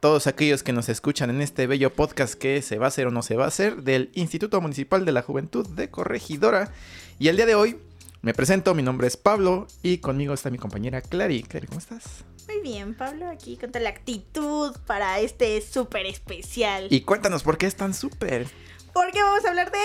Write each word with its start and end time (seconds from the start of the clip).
todos 0.00 0.26
aquellos 0.26 0.62
que 0.62 0.72
nos 0.72 0.88
escuchan 0.88 1.30
en 1.30 1.40
este 1.40 1.66
bello 1.66 1.92
podcast 1.92 2.34
que 2.34 2.62
se 2.62 2.78
va 2.78 2.86
a 2.86 2.88
hacer 2.88 3.06
o 3.06 3.10
no 3.10 3.22
se 3.22 3.36
va 3.36 3.44
a 3.44 3.48
hacer 3.48 3.82
del 3.82 4.10
Instituto 4.14 4.60
Municipal 4.60 5.04
de 5.04 5.12
la 5.12 5.22
Juventud 5.22 5.66
de 5.66 5.90
Corregidora. 5.90 6.72
Y 7.18 7.28
el 7.28 7.36
día 7.36 7.46
de 7.46 7.56
hoy 7.56 7.78
me 8.22 8.34
presento, 8.34 8.74
mi 8.74 8.82
nombre 8.82 9.08
es 9.08 9.16
Pablo 9.16 9.66
y 9.82 9.98
conmigo 9.98 10.34
está 10.34 10.50
mi 10.50 10.58
compañera 10.58 11.00
Clary. 11.00 11.42
Clary, 11.42 11.66
¿cómo 11.66 11.80
estás? 11.80 12.24
Muy 12.46 12.60
bien, 12.62 12.94
Pablo, 12.94 13.28
aquí 13.28 13.56
con 13.56 13.70
toda 13.70 13.82
la 13.82 13.90
actitud 13.90 14.74
para 14.86 15.18
este 15.18 15.60
súper 15.60 16.06
especial. 16.06 16.86
Y 16.90 17.02
cuéntanos 17.02 17.42
por 17.42 17.58
qué 17.58 17.66
es 17.66 17.74
tan 17.74 17.92
súper. 17.92 18.46
Porque 18.92 19.22
vamos 19.22 19.44
a 19.44 19.48
hablar 19.48 19.70
de 19.70 19.78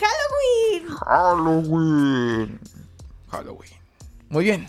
Halloween. 0.00 0.96
Halloween. 0.98 2.60
Halloween. 3.28 3.72
Muy 4.28 4.44
bien. 4.44 4.66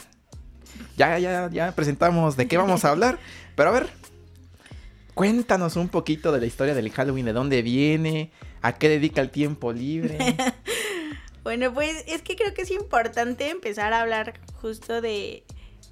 Ya, 0.95 1.17
ya, 1.19 1.49
ya 1.51 1.71
presentamos 1.73 2.37
de 2.37 2.47
qué 2.47 2.57
vamos 2.57 2.85
a 2.85 2.89
hablar. 2.89 3.19
Pero 3.55 3.69
a 3.69 3.73
ver, 3.73 3.89
Cuéntanos 5.17 5.77
un 5.77 5.89
poquito 5.89 6.31
de 6.31 6.39
la 6.39 6.45
historia 6.45 6.75
del 6.75 6.91
Halloween, 6.91 7.25
de 7.25 7.33
dónde 7.33 7.63
viene, 7.63 8.29
a 8.61 8.73
qué 8.73 8.87
dedica 8.87 9.19
el 9.19 9.31
tiempo 9.31 9.73
libre. 9.73 10.15
bueno, 11.43 11.73
pues 11.73 12.03
es 12.05 12.21
que 12.21 12.35
creo 12.35 12.53
que 12.53 12.61
es 12.61 12.69
importante 12.69 13.49
empezar 13.49 13.93
a 13.93 14.01
hablar 14.01 14.39
justo 14.61 15.01
de 15.01 15.43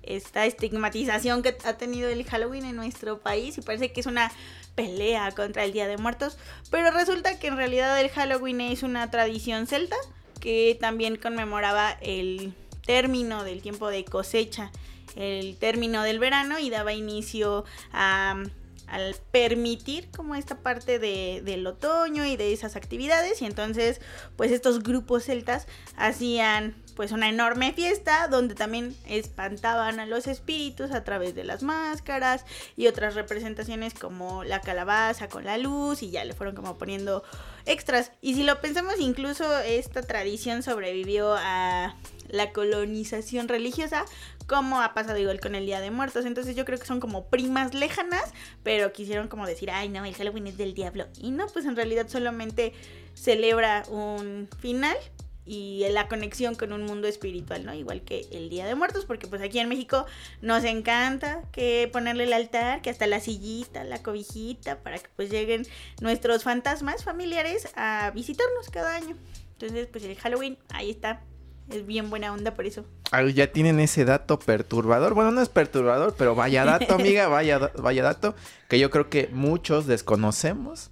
esta 0.03 0.45
estigmatización 0.45 1.41
que 1.41 1.57
ha 1.63 1.73
tenido 1.73 2.07
el 2.07 2.23
Halloween 2.23 2.65
en 2.65 2.75
nuestro 2.75 3.17
país 3.17 3.57
y 3.57 3.61
parece 3.61 3.91
que 3.91 4.01
es 4.01 4.05
una 4.05 4.31
pelea 4.75 5.31
contra 5.31 5.63
el 5.63 5.73
Día 5.73 5.87
de 5.87 5.97
Muertos, 5.97 6.37
pero 6.69 6.91
resulta 6.91 7.39
que 7.39 7.47
en 7.47 7.57
realidad 7.57 7.99
el 7.99 8.09
Halloween 8.09 8.61
es 8.61 8.83
una 8.83 9.09
tradición 9.09 9.65
celta 9.65 9.95
que 10.39 10.77
también 10.79 11.15
conmemoraba 11.15 11.97
el 11.99 12.53
término 12.85 13.43
del 13.43 13.63
tiempo 13.63 13.87
de 13.89 14.05
cosecha, 14.05 14.71
el 15.15 15.57
término 15.57 16.03
del 16.03 16.19
verano 16.19 16.59
y 16.59 16.69
daba 16.69 16.93
inicio 16.93 17.65
a 17.91 18.43
al 18.87 19.15
permitir 19.31 20.09
como 20.11 20.35
esta 20.35 20.57
parte 20.57 20.99
de, 20.99 21.41
del 21.43 21.65
otoño 21.67 22.25
y 22.25 22.37
de 22.37 22.53
esas 22.53 22.75
actividades 22.75 23.41
y 23.41 23.45
entonces 23.45 24.01
pues 24.35 24.51
estos 24.51 24.83
grupos 24.83 25.23
celtas 25.23 25.67
hacían 25.97 26.75
pues 26.95 27.11
una 27.11 27.29
enorme 27.29 27.73
fiesta 27.73 28.27
donde 28.27 28.55
también 28.55 28.95
espantaban 29.05 29.99
a 29.99 30.05
los 30.05 30.27
espíritus 30.27 30.91
a 30.91 31.03
través 31.03 31.35
de 31.35 31.43
las 31.43 31.61
máscaras 31.61 32.45
y 32.77 32.87
otras 32.87 33.15
representaciones 33.15 33.93
como 33.93 34.43
la 34.43 34.61
calabaza 34.61 35.27
con 35.27 35.43
la 35.43 35.57
luz 35.57 36.01
y 36.01 36.09
ya 36.09 36.23
le 36.23 36.33
fueron 36.33 36.55
como 36.55 36.77
poniendo 36.77 37.23
extras. 37.65 38.11
Y 38.21 38.35
si 38.35 38.43
lo 38.43 38.61
pensamos 38.61 38.95
incluso 38.99 39.59
esta 39.59 40.01
tradición 40.01 40.63
sobrevivió 40.63 41.35
a 41.37 41.95
la 42.29 42.51
colonización 42.51 43.47
religiosa 43.47 44.05
como 44.47 44.81
ha 44.81 44.93
pasado 44.93 45.17
igual 45.17 45.39
con 45.39 45.55
el 45.55 45.65
Día 45.65 45.81
de 45.81 45.91
Muertos. 45.91 46.25
Entonces 46.25 46.55
yo 46.55 46.65
creo 46.65 46.79
que 46.79 46.85
son 46.85 46.99
como 46.99 47.27
primas 47.27 47.73
lejanas, 47.73 48.33
pero 48.63 48.91
quisieron 48.93 49.27
como 49.27 49.45
decir, 49.45 49.71
ay 49.71 49.89
no, 49.89 50.05
el 50.05 50.13
Halloween 50.13 50.47
es 50.47 50.57
del 50.57 50.73
diablo. 50.73 51.07
Y 51.19 51.31
no, 51.31 51.47
pues 51.47 51.65
en 51.65 51.75
realidad 51.75 52.07
solamente 52.07 52.73
celebra 53.13 53.83
un 53.89 54.49
final 54.59 54.97
y 55.45 55.85
la 55.91 56.07
conexión 56.07 56.55
con 56.55 56.73
un 56.73 56.83
mundo 56.83 57.07
espiritual, 57.07 57.65
¿no? 57.65 57.73
Igual 57.73 58.01
que 58.01 58.25
el 58.31 58.49
Día 58.49 58.65
de 58.65 58.73
Muertos, 58.73 59.05
porque 59.05 59.27
pues 59.27 59.41
aquí 59.43 59.59
en 59.59 59.69
México 59.69 60.05
nos 60.41 60.63
encanta 60.63 61.43
que 61.51 61.87
ponerle 61.93 62.23
el 62.23 62.33
altar, 62.33 62.81
que 62.81 62.89
hasta 62.89 63.05
la 63.05 63.19
sillita, 63.19 63.83
la 63.83 64.01
cobijita, 64.01 64.79
para 64.79 64.97
que 64.97 65.07
pues 65.15 65.29
lleguen 65.29 65.67
nuestros 66.01 66.43
fantasmas 66.43 67.03
familiares 67.03 67.71
a 67.75 68.11
visitarnos 68.15 68.69
cada 68.71 68.95
año. 68.95 69.15
Entonces, 69.51 69.87
pues 69.87 70.03
el 70.03 70.15
Halloween, 70.15 70.57
ahí 70.69 70.89
está, 70.89 71.21
es 71.69 71.85
bien 71.85 72.09
buena 72.09 72.31
onda 72.31 72.53
por 72.53 72.65
eso. 72.65 72.85
Ah, 73.11 73.23
ya 73.23 73.51
tienen 73.51 73.79
ese 73.79 74.05
dato 74.05 74.37
perturbador. 74.39 75.13
Bueno, 75.13 75.31
no 75.31 75.41
es 75.41 75.49
perturbador, 75.49 76.15
pero 76.17 76.35
vaya 76.35 76.65
dato, 76.65 76.95
amiga, 76.95 77.27
vaya, 77.27 77.71
vaya 77.77 78.03
dato 78.03 78.35
que 78.69 78.79
yo 78.79 78.89
creo 78.89 79.09
que 79.09 79.29
muchos 79.31 79.87
desconocemos 79.87 80.91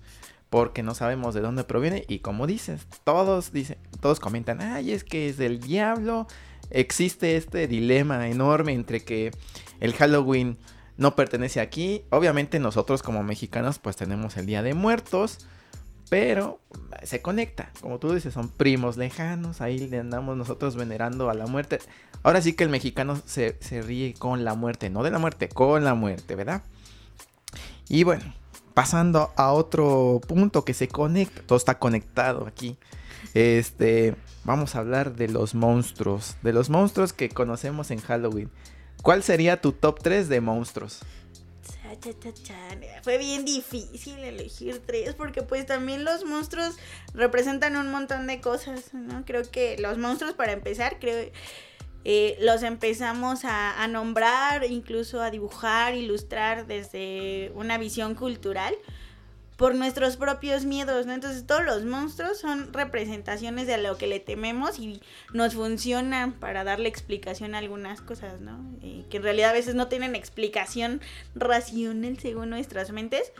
porque 0.50 0.84
no 0.84 0.94
sabemos 0.94 1.34
de 1.34 1.42
dónde 1.42 1.64
proviene 1.64 2.06
y 2.08 2.20
como 2.20 2.46
dices, 2.46 2.86
todos 3.04 3.52
dicen, 3.52 3.78
todos 4.02 4.20
comentan, 4.20 4.62
"Ay, 4.62 4.92
es 4.92 5.04
que 5.04 5.30
es 5.30 5.38
del 5.38 5.60
diablo." 5.60 6.28
Existe 6.70 7.38
este 7.38 7.68
dilema 7.68 8.28
enorme 8.28 8.74
entre 8.74 9.04
que 9.04 9.32
el 9.80 9.94
Halloween 9.94 10.58
no 10.98 11.16
pertenece 11.16 11.60
aquí. 11.60 12.04
Obviamente 12.10 12.60
nosotros 12.60 13.04
como 13.04 13.24
mexicanos 13.24 13.80
pues 13.80 13.96
tenemos 13.96 14.38
el 14.38 14.46
Día 14.46 14.62
de 14.64 14.74
Muertos 14.74 15.40
pero 16.13 16.59
se 17.01 17.24
conecta, 17.24 17.72
como 17.81 17.97
tú 17.97 18.13
dices, 18.13 18.35
son 18.35 18.47
primos 18.47 18.97
lejanos, 18.97 19.62
ahí 19.62 19.88
le 19.88 19.97
andamos 19.97 20.38
nosotros 20.38 20.75
venerando 20.75 21.28
a 21.31 21.34
la 21.34 21.47
muerte. 21.47 21.79
Ahora 22.22 22.40
sí 22.40 22.53
que 22.53 22.63
el 22.63 22.69
mexicano 22.69 23.19
se, 23.25 23.57
ríe 23.81 24.13
con 24.13 24.46
la 24.46 24.53
muerte, 24.53 24.91
no 24.91 25.01
de 25.01 25.09
la 25.09 25.18
muerte, 25.18 25.50
con 25.50 25.84
la 25.84 25.96
muerte, 25.96 26.35
¿verdad? 26.35 26.62
Y 27.90 28.03
bueno, 28.03 28.31
pasando 28.75 29.31
a 29.38 29.53
otro 29.53 30.22
punto 30.28 30.63
que 30.63 30.75
se 30.75 30.88
conecta, 30.88 31.41
todo 31.47 31.57
está 31.57 31.79
conectado 31.79 32.45
aquí. 32.45 32.78
Este, 33.34 34.13
vamos 34.44 34.75
a 34.75 34.81
hablar 34.81 35.16
de 35.16 35.30
los 35.30 35.56
monstruos, 35.56 36.35
de 36.44 36.53
los 36.53 36.69
monstruos 36.69 37.12
que 37.12 37.30
conocemos 37.30 37.90
en 37.90 38.01
Halloween. 38.01 38.51
¿Cuál 39.01 39.24
sería 39.24 39.62
tu 39.62 39.72
top 39.72 40.00
3 40.03 40.30
de 40.30 40.41
monstruos? 40.41 41.00
Fue 43.04 43.18
bien 43.18 43.46
difícil 43.46 44.20
elegir 44.20 44.81
tres 44.86 45.16
porque 45.16 45.42
pues 45.42 45.66
también 45.66 46.04
los 46.04 46.26
monstruos 46.26 46.78
representan 47.14 47.76
un 47.76 47.92
montón 47.92 48.28
de 48.28 48.42
cosas, 48.42 48.94
¿no? 48.94 49.24
Creo 49.26 49.44
que 49.50 49.78
los 49.78 49.98
monstruos 49.98 50.34
para 50.34 50.52
empezar, 50.52 51.00
creo... 51.00 51.31
Eh, 52.06 52.36
los 52.42 52.64
empezamos 52.64 53.46
a, 53.46 53.81
a, 53.81 53.88
nombrar, 53.88 54.66
incluso 54.66 55.22
a 55.22 55.31
dibujar, 55.31 55.96
ilustrar 55.96 56.68
desde 56.68 57.50
una 57.56 57.78
visión 57.78 58.14
cultural 58.14 58.75
por 59.58 59.75
nuestros 59.75 60.18
propios 60.18 60.66
miedos, 60.66 61.06
¿no? 61.06 61.14
Entonces 61.14 61.46
todos 61.46 61.64
los 61.64 61.86
monstruos 61.86 62.40
son 62.40 62.74
representaciones 62.74 63.68
de 63.68 63.78
lo 63.78 63.97
que 63.97 64.08
le 64.08 64.19
tememos 64.19 64.80
y 64.80 65.02
nos 65.34 65.53
funcionan 65.53 66.34
para 66.34 66.64
darle 66.64 66.90
explicación 66.90 67.56
a 67.56 67.59
algunas 67.59 68.02
cosas, 68.02 68.42
¿no? 68.42 68.59
Que 69.09 69.18
en 69.18 69.24
realidad 69.24 69.52
a 69.52 69.53
veces 69.53 69.75
no 69.75 69.88
tienen 69.88 70.16
explicación 70.16 71.02
racional 71.36 72.18
según 72.19 72.50
nuestras 72.50 72.92
mentes, 72.92 73.31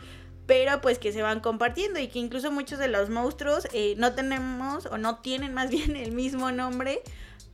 pero 0.46 0.80
pues 0.80 0.98
que 0.98 1.12
se 1.12 1.22
van 1.22 1.40
compartiendo 1.40 1.98
y 1.98 2.08
que 2.08 2.18
incluso 2.18 2.50
muchos 2.50 2.78
de 2.78 2.88
los 2.88 3.10
monstruos 3.10 3.66
eh, 3.72 3.94
no 3.96 4.14
tenemos 4.14 4.86
o 4.86 4.98
no 4.98 5.18
tienen 5.18 5.54
más 5.54 5.70
bien 5.70 5.96
el 5.96 6.12
mismo 6.12 6.52
nombre, 6.52 7.02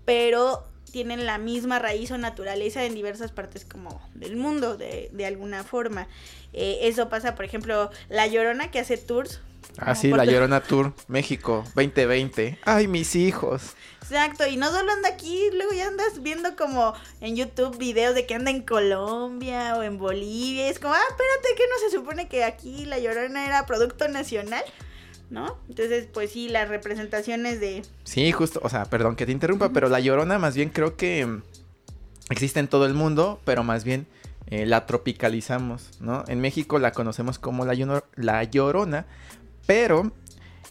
pero 0.04 0.69
tienen 0.91 1.27
la 1.27 1.39
misma 1.39 1.78
raíz 1.78 2.11
o 2.11 2.19
naturaleza 2.19 2.84
en 2.84 2.95
diversas 2.95 3.33
partes 3.33 3.65
como 3.65 4.01
del 4.15 4.37
mundo 4.37 4.77
de, 4.77 5.11
de 5.12 5.27
alguna 5.27 5.65
forma. 5.65 6.09
Eh, 6.53 6.81
eso 6.83 7.09
pasa, 7.09 7.34
por 7.34 7.45
ejemplo, 7.45 7.91
La 8.09 8.27
Llorona 8.27 8.71
que 8.71 8.81
hace 8.81 8.97
tours. 8.97 9.41
Ah, 9.79 9.95
sí, 9.95 10.09
La 10.11 10.25
Llorona 10.25 10.62
Tour, 10.62 10.93
México, 11.06 11.65
2020. 11.75 12.59
Ay, 12.65 12.89
mis 12.89 13.15
hijos. 13.15 13.75
Exacto, 14.03 14.47
y 14.47 14.56
no 14.56 14.71
solo 14.73 14.91
anda 14.91 15.09
aquí, 15.09 15.50
luego 15.53 15.73
ya 15.73 15.87
andas 15.87 16.23
viendo 16.23 16.56
como 16.56 16.95
en 17.21 17.37
YouTube 17.37 17.79
videos 17.79 18.15
de 18.15 18.27
que 18.27 18.34
anda 18.34 18.50
en 18.50 18.62
Colombia 18.62 19.77
o 19.77 19.83
en 19.83 19.99
Bolivia. 19.99 20.69
Es 20.69 20.81
como, 20.81 20.95
ah, 20.95 21.00
espérate, 21.09 21.56
que 21.56 21.69
no 21.69 21.89
se 21.89 21.97
supone 21.97 22.29
que 22.29 22.43
aquí 22.43 22.84
La 22.87 22.99
Llorona 22.99 23.47
era 23.47 23.67
producto 23.67 24.09
nacional. 24.09 24.64
¿No? 25.31 25.56
Entonces, 25.69 26.09
pues 26.12 26.32
sí, 26.32 26.49
las 26.49 26.69
representaciones 26.69 27.61
de... 27.61 27.82
Sí, 28.05 28.31
justo, 28.32 28.61
o 28.62 28.69
sea, 28.69 28.85
perdón 28.85 29.17
que 29.17 29.27
te 29.27 29.32
interrumpa, 29.32 29.71
pero 29.71 29.88
la 29.88 30.00
llorona 30.00 30.38
más 30.38 30.55
bien 30.55 30.71
creo 30.71 30.97
que 30.97 31.25
mm, 31.25 31.43
existe 32.31 32.61
en 32.61 32.69
todo 32.69 32.87
el 32.87 32.94
mundo, 32.94 33.41
pero 33.44 33.62
más 33.62 33.85
bien 33.85 34.06
eh, 34.49 34.67
la 34.67 34.87
tropicalizamos, 34.87 36.00
¿no? 36.00 36.25
En 36.27 36.41
México 36.41 36.79
la 36.79 36.93
conocemos 36.93 37.38
como 37.38 37.65
la, 37.65 38.03
la 38.17 38.44
llorona, 38.44 39.06
pero 39.67 40.12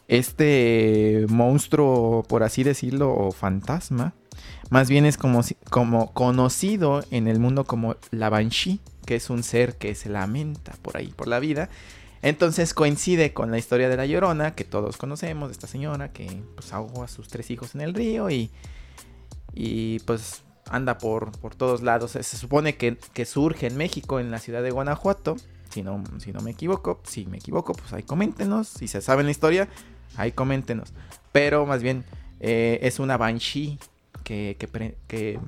este 0.09 1.25
monstruo, 1.29 2.23
por 2.27 2.43
así 2.43 2.63
decirlo, 2.63 3.13
o 3.13 3.31
fantasma, 3.31 4.13
más 4.69 4.89
bien 4.89 5.05
es 5.05 5.17
como, 5.17 5.41
como 5.69 6.13
conocido 6.13 7.03
en 7.11 7.27
el 7.27 7.39
mundo 7.39 7.63
como 7.63 7.95
la 8.11 8.29
Banshee, 8.29 8.79
que 9.05 9.15
es 9.15 9.29
un 9.29 9.43
ser 9.43 9.77
que 9.77 9.95
se 9.95 10.09
lamenta 10.09 10.73
por 10.81 10.97
ahí, 10.97 11.13
por 11.15 11.27
la 11.27 11.39
vida, 11.39 11.69
entonces 12.21 12.73
coincide 12.73 13.33
con 13.33 13.51
la 13.51 13.57
historia 13.57 13.89
de 13.89 13.97
la 13.97 14.05
Llorona, 14.05 14.55
que 14.55 14.63
todos 14.63 14.97
conocemos, 14.97 15.49
de 15.49 15.53
esta 15.53 15.67
señora 15.67 16.11
que 16.11 16.43
pues 16.55 16.73
ahogó 16.73 17.03
a 17.03 17.07
sus 17.07 17.27
tres 17.27 17.49
hijos 17.51 17.75
en 17.75 17.81
el 17.81 17.93
río 17.93 18.29
y, 18.29 18.51
y 19.53 19.99
pues 19.99 20.43
anda 20.69 20.97
por, 20.97 21.31
por 21.39 21.55
todos 21.55 21.81
lados. 21.81 22.11
Se 22.11 22.23
supone 22.23 22.75
que, 22.75 22.97
que, 23.13 23.25
surge 23.25 23.67
en 23.67 23.77
México, 23.77 24.19
en 24.19 24.31
la 24.31 24.39
ciudad 24.39 24.63
de 24.63 24.71
Guanajuato, 24.71 25.37
Si 25.69 25.83
no, 25.83 26.03
si 26.19 26.31
no 26.31 26.41
me 26.41 26.51
equivoco, 26.51 27.01
si 27.03 27.25
me 27.25 27.37
equivoco, 27.37 27.73
pues 27.73 27.93
ahí 27.93 28.03
coméntenos. 28.03 28.67
Si 28.67 28.87
se 28.87 29.01
sabe 29.01 29.23
la 29.23 29.31
historia, 29.31 29.67
ahí 30.17 30.31
coméntenos. 30.31 30.93
Pero 31.31 31.65
más 31.65 31.81
bien 31.81 32.03
eh, 32.39 32.79
es 32.81 32.99
una 32.99 33.17
banshee 33.17 33.79
que, 34.23 34.57
que, 35.07 35.39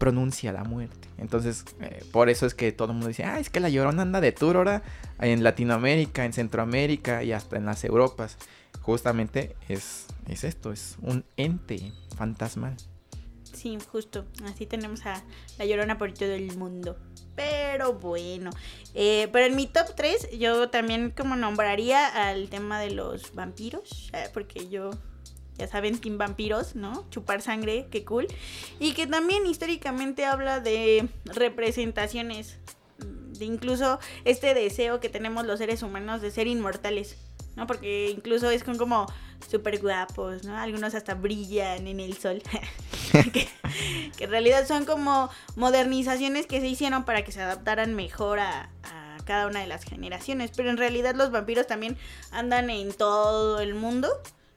pronuncia 0.00 0.52
la 0.52 0.64
muerte. 0.64 1.06
Entonces, 1.18 1.64
eh, 1.80 2.02
por 2.10 2.28
eso 2.28 2.46
es 2.46 2.54
que 2.54 2.72
todo 2.72 2.88
el 2.88 2.94
mundo 2.94 3.06
dice, 3.06 3.22
ah, 3.22 3.38
es 3.38 3.50
que 3.50 3.60
la 3.60 3.68
llorona 3.68 4.02
anda 4.02 4.20
de 4.20 4.32
tour 4.32 4.56
ahora 4.56 4.82
en 5.20 5.44
Latinoamérica, 5.44 6.24
en 6.24 6.32
Centroamérica 6.32 7.22
y 7.22 7.30
hasta 7.30 7.56
en 7.56 7.66
las 7.66 7.84
Europas. 7.84 8.36
Justamente 8.80 9.54
es, 9.68 10.06
es 10.26 10.42
esto, 10.42 10.72
es 10.72 10.96
un 11.02 11.24
ente 11.36 11.92
fantasmal. 12.16 12.76
Sí, 13.52 13.76
justo. 13.92 14.24
Así 14.44 14.66
tenemos 14.66 15.04
a 15.06 15.22
la 15.58 15.66
llorona 15.66 15.98
por 15.98 16.12
todo 16.12 16.32
el 16.32 16.56
mundo. 16.56 16.96
Pero 17.36 17.94
bueno. 17.94 18.50
Eh, 18.94 19.28
pero 19.32 19.46
en 19.46 19.56
mi 19.56 19.66
top 19.66 19.94
3 19.94 20.38
yo 20.38 20.70
también 20.70 21.12
como 21.16 21.36
nombraría 21.36 22.06
al 22.28 22.48
tema 22.48 22.80
de 22.80 22.90
los 22.90 23.34
vampiros. 23.34 24.10
Porque 24.32 24.68
yo, 24.68 24.90
ya 25.60 25.68
saben, 25.68 25.98
team 25.98 26.16
vampiros, 26.16 26.74
¿no? 26.74 27.04
Chupar 27.10 27.42
sangre, 27.42 27.86
qué 27.90 28.04
cool. 28.04 28.26
Y 28.78 28.94
que 28.94 29.06
también 29.06 29.46
históricamente 29.46 30.24
habla 30.24 30.60
de 30.60 31.08
representaciones. 31.24 32.56
De 33.38 33.44
incluso 33.44 33.98
este 34.24 34.54
deseo 34.54 35.00
que 35.00 35.08
tenemos 35.08 35.46
los 35.46 35.58
seres 35.58 35.82
humanos 35.82 36.22
de 36.22 36.30
ser 36.30 36.46
inmortales. 36.46 37.16
¿no? 37.56 37.66
Porque 37.66 38.10
incluso 38.10 38.50
es 38.50 38.64
con 38.64 38.78
como 38.78 39.06
súper 39.50 39.80
guapos, 39.80 40.44
¿no? 40.44 40.56
Algunos 40.56 40.94
hasta 40.94 41.14
brillan 41.14 41.86
en 41.86 42.00
el 42.00 42.16
sol. 42.16 42.42
que, 43.32 43.48
en 44.18 44.30
realidad 44.30 44.66
son 44.66 44.84
como 44.84 45.28
modernizaciones 45.56 46.46
que 46.46 46.60
se 46.60 46.68
hicieron 46.68 47.04
para 47.04 47.22
que 47.22 47.32
se 47.32 47.42
adaptaran 47.42 47.94
mejor 47.94 48.40
a, 48.40 48.70
cada 49.26 49.46
una 49.46 49.60
de 49.60 49.66
las 49.66 49.84
generaciones. 49.84 50.52
Pero 50.56 50.70
en 50.70 50.78
realidad 50.78 51.14
los 51.14 51.30
vampiros 51.30 51.66
también 51.66 51.98
andan 52.30 52.70
en 52.70 52.92
todo 52.92 53.60
el 53.60 53.74
mundo, 53.74 54.08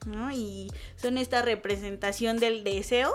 ¿no? 0.06 0.32
Y 0.32 0.72
son 0.96 1.18
esta 1.18 1.42
representación 1.42 2.38
del 2.38 2.64
deseo 2.64 3.14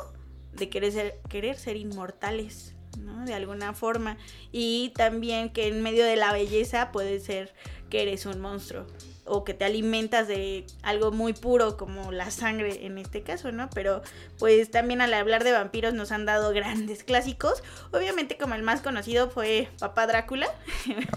de 0.53 0.69
querer 0.69 0.93
ser, 0.93 1.21
querer 1.29 1.57
ser 1.57 1.77
inmortales. 1.77 2.75
¿no? 2.99 3.25
De 3.25 3.35
alguna 3.35 3.75
forma. 3.75 4.17
Y 4.51 4.93
también 4.97 5.51
que 5.51 5.69
en 5.69 5.83
medio 5.83 6.05
de 6.05 6.17
la 6.17 6.33
belleza 6.33 6.91
puede 6.91 7.21
ser 7.21 7.55
que 7.91 8.03
eres 8.03 8.27
un 8.27 8.41
monstruo 8.41 8.87
o 9.29 9.45
que 9.45 9.55
te 9.55 9.65
alimentas 9.65 10.27
de 10.27 10.65
algo 10.83 11.13
muy 11.13 11.33
puro 11.33 11.77
como 11.77 12.13
la 12.13 12.31
sangre 12.31 12.87
en 12.87 12.99
este 12.99 13.23
caso, 13.23 13.53
¿no? 13.53 13.69
Pero 13.71 14.03
pues 14.39 14.71
también 14.71 15.01
al 15.01 15.13
hablar 15.15 15.45
de 15.45 15.53
vampiros 15.53 15.95
nos 15.95 16.13
han 16.13 16.25
dado 16.25 16.53
grandes 16.53 17.05
clásicos. 17.05 17.63
Obviamente 17.93 18.37
como 18.37 18.55
el 18.55 18.63
más 18.63 18.81
conocido 18.81 19.31
fue 19.31 19.69
Papá 19.79 20.07
Drácula. 20.07 20.49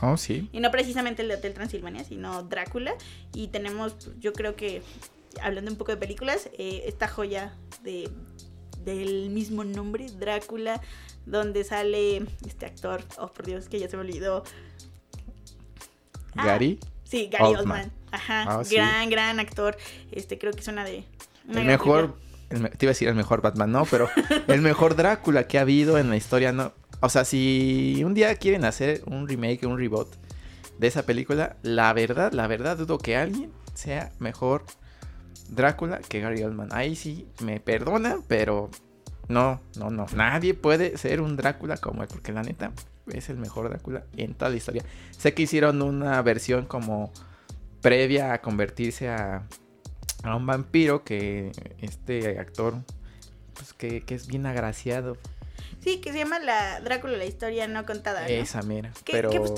Oh, 0.01 0.18
sí. 0.18 0.50
y 0.51 0.59
no 0.59 0.71
precisamente 0.71 1.21
el 1.21 1.27
de 1.29 1.35
Hotel 1.35 1.53
Transilvania, 1.53 2.03
sino 2.03 2.44
Drácula. 2.44 2.94
Y 3.33 3.47
tenemos, 3.47 3.95
yo 4.19 4.33
creo 4.33 4.56
que, 4.56 4.81
hablando 5.42 5.72
un 5.72 5.78
poco 5.78 5.92
de 5.92 5.98
películas, 5.98 6.50
eh, 6.57 6.83
esta 6.86 7.07
joya 7.07 7.56
de 7.83 8.10
del 8.83 9.30
mismo 9.30 9.63
nombre, 9.63 10.07
Drácula, 10.10 10.81
donde 11.25 11.63
sale 11.63 12.25
este 12.48 12.66
actor, 12.66 13.04
oh 13.18 13.31
por 13.31 13.45
Dios, 13.45 13.69
que 13.69 13.80
ya 13.80 13.89
se 13.89 13.98
me 13.98 14.01
olvidó. 14.01 14.44
Gary. 16.36 16.80
Ah, 16.81 16.88
sí, 17.04 17.30
Gary 17.31 17.56
Oldman. 17.56 17.92
Ajá, 18.12 18.44
ah, 18.48 18.63
gran, 18.69 19.10
gran 19.10 19.39
actor. 19.39 19.78
Este, 20.12 20.38
creo 20.38 20.51
que 20.51 20.62
es 20.62 20.68
una 20.68 20.83
de... 20.83 21.06
el 21.50 21.66
mejor, 21.66 22.18
te 22.50 22.56
iba 22.57 22.89
a 22.89 22.94
decir 22.94 23.07
el 23.07 23.16
mejor 23.16 23.42
Batman, 23.42 23.72
no, 23.72 23.86
pero 23.86 24.10
el 24.48 24.62
mejor 24.62 24.95
Drácula 24.95 25.48
que 25.48 25.57
ha 25.57 25.62
habido 25.62 25.98
en 25.98 26.10
la 26.10 26.18
historia, 26.18 26.51
no. 26.51 26.74
O 27.01 27.10
sea, 27.10 27.25
si 27.25 28.01
un 28.06 28.13
día 28.13 28.36
quieren 28.36 28.66
hacer 28.66 29.01
un 29.06 29.28
remake, 29.28 29.66
un 29.66 29.78
reboot 29.78 30.07
de 30.78 30.88
esa 30.88 31.04
película, 31.04 31.57
la 31.63 31.94
verdad, 31.94 32.31
la 32.31 32.48
verdad 32.48 32.78
dudo 32.78 32.98
que 32.98 33.16
alguien 33.16 33.51
sea 33.74 34.12
mejor 34.19 34.66
Drácula 35.51 36.00
que 36.00 36.21
Gary 36.21 36.42
Oldman. 36.44 36.69
Ahí 36.71 36.95
sí 36.95 37.27
me 37.42 37.59
perdona, 37.59 38.19
pero 38.27 38.69
no, 39.27 39.62
no, 39.77 39.89
no. 39.89 40.06
Nadie 40.15 40.53
puede 40.53 40.98
ser 40.98 41.21
un 41.21 41.36
Drácula 41.36 41.77
como 41.77 42.03
él, 42.03 42.09
porque 42.09 42.31
la 42.31 42.42
neta 42.42 42.71
es 43.12 43.30
el 43.30 43.38
mejor 43.38 43.69
Drácula 43.69 44.03
en 44.15 44.33
toda 44.33 44.50
la 44.50 44.57
historia. 44.57 44.83
Sé 45.12 45.33
que 45.33 45.44
hicieron 45.44 45.81
una 45.81 46.21
versión 46.21 46.65
como 46.65 47.12
previa 47.81 48.33
a 48.33 48.42
convertirse 48.42 49.09
a, 49.09 49.44
a 50.24 50.36
un 50.36 50.45
vampiro 50.45 51.03
que 51.03 51.51
este 51.81 52.39
actor, 52.39 52.75
pues 53.54 53.74
que, 53.74 54.04
es 54.07 54.27
bien 54.27 54.45
agraciado. 54.45 55.18
Sí, 55.81 56.00
que 56.00 56.13
se 56.13 56.19
llama 56.19 56.39
la 56.39 56.80
Drácula, 56.80 57.18
la 57.18 57.25
historia 57.25 57.68
no 57.68 57.86
contada. 57.86 58.27
Esa, 58.30 58.62
mira. 58.62 58.92
Que, 59.04 59.12
pero 59.12 59.30
buena. 59.30 59.51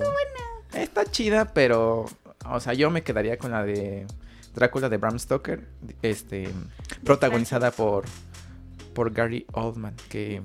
Está 0.73 1.05
chida, 1.05 1.53
pero, 1.53 2.05
o 2.49 2.59
sea, 2.59 2.73
yo 2.73 2.89
me 2.89 3.03
quedaría 3.03 3.37
con 3.37 3.51
la 3.51 3.63
de 3.63 4.07
Drácula 4.53 4.89
de 4.89 4.97
Bram 4.97 5.17
Stoker, 5.19 5.67
este, 6.01 6.49
protagonizada 7.03 7.71
por, 7.71 8.05
por 8.93 9.11
Gary 9.11 9.45
Oldman, 9.53 9.95
que 10.09 10.41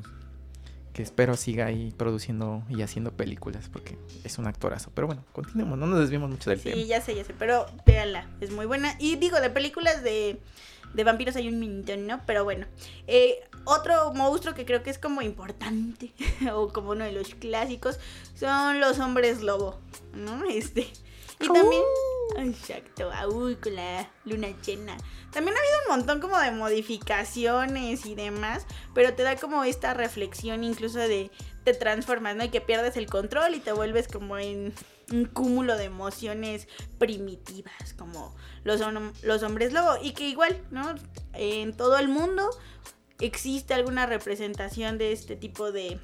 que 0.98 1.04
espero 1.04 1.36
siga 1.36 1.66
ahí 1.66 1.94
produciendo 1.96 2.64
y 2.68 2.82
haciendo 2.82 3.12
películas 3.12 3.68
porque 3.72 3.96
es 4.24 4.36
un 4.36 4.48
actorazo. 4.48 4.90
Pero 4.96 5.06
bueno, 5.06 5.24
continuemos, 5.32 5.78
no 5.78 5.86
nos 5.86 6.00
desviemos 6.00 6.28
mucho 6.28 6.50
del 6.50 6.60
tema. 6.60 6.74
Sí, 6.74 6.86
ya 6.88 7.00
sé, 7.00 7.14
ya 7.14 7.22
sé, 7.22 7.34
pero 7.38 7.66
véanla, 7.86 8.26
es 8.40 8.50
muy 8.50 8.66
buena. 8.66 8.96
Y 8.98 9.14
digo, 9.14 9.40
de 9.40 9.48
películas 9.48 10.02
de, 10.02 10.40
de 10.94 11.04
vampiros 11.04 11.36
hay 11.36 11.46
un 11.46 11.60
montón, 11.60 12.08
¿no? 12.08 12.20
Pero 12.26 12.42
bueno, 12.42 12.66
eh, 13.06 13.36
otro 13.62 14.12
monstruo 14.12 14.56
que 14.56 14.64
creo 14.64 14.82
que 14.82 14.90
es 14.90 14.98
como 14.98 15.22
importante 15.22 16.12
o 16.52 16.72
como 16.72 16.90
uno 16.90 17.04
de 17.04 17.12
los 17.12 17.32
clásicos 17.36 18.00
son 18.34 18.80
los 18.80 18.98
hombres 18.98 19.40
lobo, 19.40 19.78
¿no? 20.14 20.46
Este. 20.50 20.88
Y 21.38 21.46
también... 21.46 21.82
Exacto, 22.36 23.10
uy, 23.32 23.56
con 23.56 23.74
la 23.74 24.08
luna 24.24 24.48
llena. 24.64 24.96
También 25.32 25.56
ha 25.56 25.60
habido 25.60 25.76
un 25.84 25.98
montón 25.98 26.20
como 26.20 26.38
de 26.38 26.50
modificaciones 26.50 28.06
y 28.06 28.14
demás, 28.14 28.66
pero 28.94 29.14
te 29.14 29.22
da 29.22 29.36
como 29.36 29.64
esta 29.64 29.94
reflexión 29.94 30.64
incluso 30.64 30.98
de 30.98 31.30
te 31.64 31.74
transformas, 31.74 32.36
¿no? 32.36 32.44
Y 32.44 32.48
que 32.48 32.60
pierdes 32.60 32.96
el 32.96 33.06
control 33.06 33.54
y 33.54 33.60
te 33.60 33.72
vuelves 33.72 34.08
como 34.08 34.38
en 34.38 34.72
un 35.12 35.24
cúmulo 35.26 35.76
de 35.76 35.84
emociones 35.84 36.68
primitivas, 36.98 37.94
como 37.96 38.34
los, 38.64 38.80
los 39.22 39.42
hombres 39.42 39.72
lobo. 39.72 39.96
Y 40.02 40.12
que 40.12 40.28
igual, 40.28 40.62
¿no? 40.70 40.94
En 41.34 41.76
todo 41.76 41.98
el 41.98 42.08
mundo 42.08 42.50
existe 43.20 43.74
alguna 43.74 44.06
representación 44.06 44.96
de 44.98 45.12
este 45.12 45.36
tipo 45.36 45.72
de, 45.72 46.00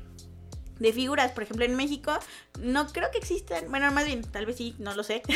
de 0.78 0.92
figuras. 0.92 1.32
Por 1.32 1.44
ejemplo, 1.44 1.64
en 1.64 1.76
México 1.76 2.12
no 2.60 2.86
creo 2.88 3.10
que 3.10 3.18
existan, 3.18 3.70
bueno, 3.70 3.90
más 3.92 4.06
bien, 4.06 4.22
tal 4.22 4.46
vez 4.46 4.56
sí, 4.56 4.74
no 4.78 4.94
lo 4.94 5.02
sé. 5.02 5.22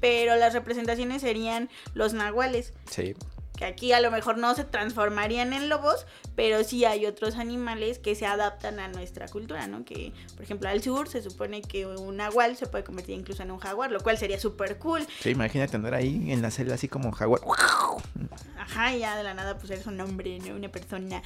pero 0.00 0.36
las 0.36 0.54
representaciones 0.54 1.22
serían 1.22 1.68
los 1.94 2.12
nahuales. 2.12 2.72
Sí. 2.90 3.14
Que 3.56 3.64
aquí 3.64 3.92
a 3.92 4.00
lo 4.00 4.10
mejor 4.10 4.36
no 4.38 4.54
se 4.54 4.64
transformarían 4.64 5.52
en 5.52 5.68
lobos, 5.68 6.06
pero 6.34 6.62
sí 6.62 6.84
hay 6.84 7.06
otros 7.06 7.36
animales 7.36 7.98
que 7.98 8.14
se 8.14 8.26
adaptan 8.26 8.78
a 8.78 8.88
nuestra 8.88 9.28
cultura, 9.28 9.66
¿no? 9.66 9.84
Que, 9.84 10.12
por 10.34 10.42
ejemplo, 10.42 10.68
al 10.68 10.82
sur 10.82 11.08
se 11.08 11.22
supone 11.22 11.62
que 11.62 11.86
un 11.86 12.16
nahual 12.16 12.56
se 12.56 12.66
puede 12.66 12.84
convertir 12.84 13.16
incluso 13.18 13.42
en 13.42 13.50
un 13.50 13.58
jaguar, 13.58 13.90
lo 13.90 14.00
cual 14.00 14.18
sería 14.18 14.38
súper 14.38 14.78
cool. 14.78 15.06
Sí, 15.20 15.30
imagínate 15.30 15.76
andar 15.76 15.94
ahí 15.94 16.30
en 16.30 16.42
la 16.42 16.50
selva 16.50 16.74
así 16.74 16.88
como 16.88 17.12
jaguar. 17.12 17.40
Ajá, 18.58 18.94
ya 18.94 19.16
de 19.16 19.22
la 19.22 19.34
nada 19.34 19.56
pues 19.58 19.70
eres 19.70 19.86
un 19.86 20.00
hombre, 20.00 20.38
¿no? 20.40 20.54
Una 20.54 20.68
persona. 20.68 21.22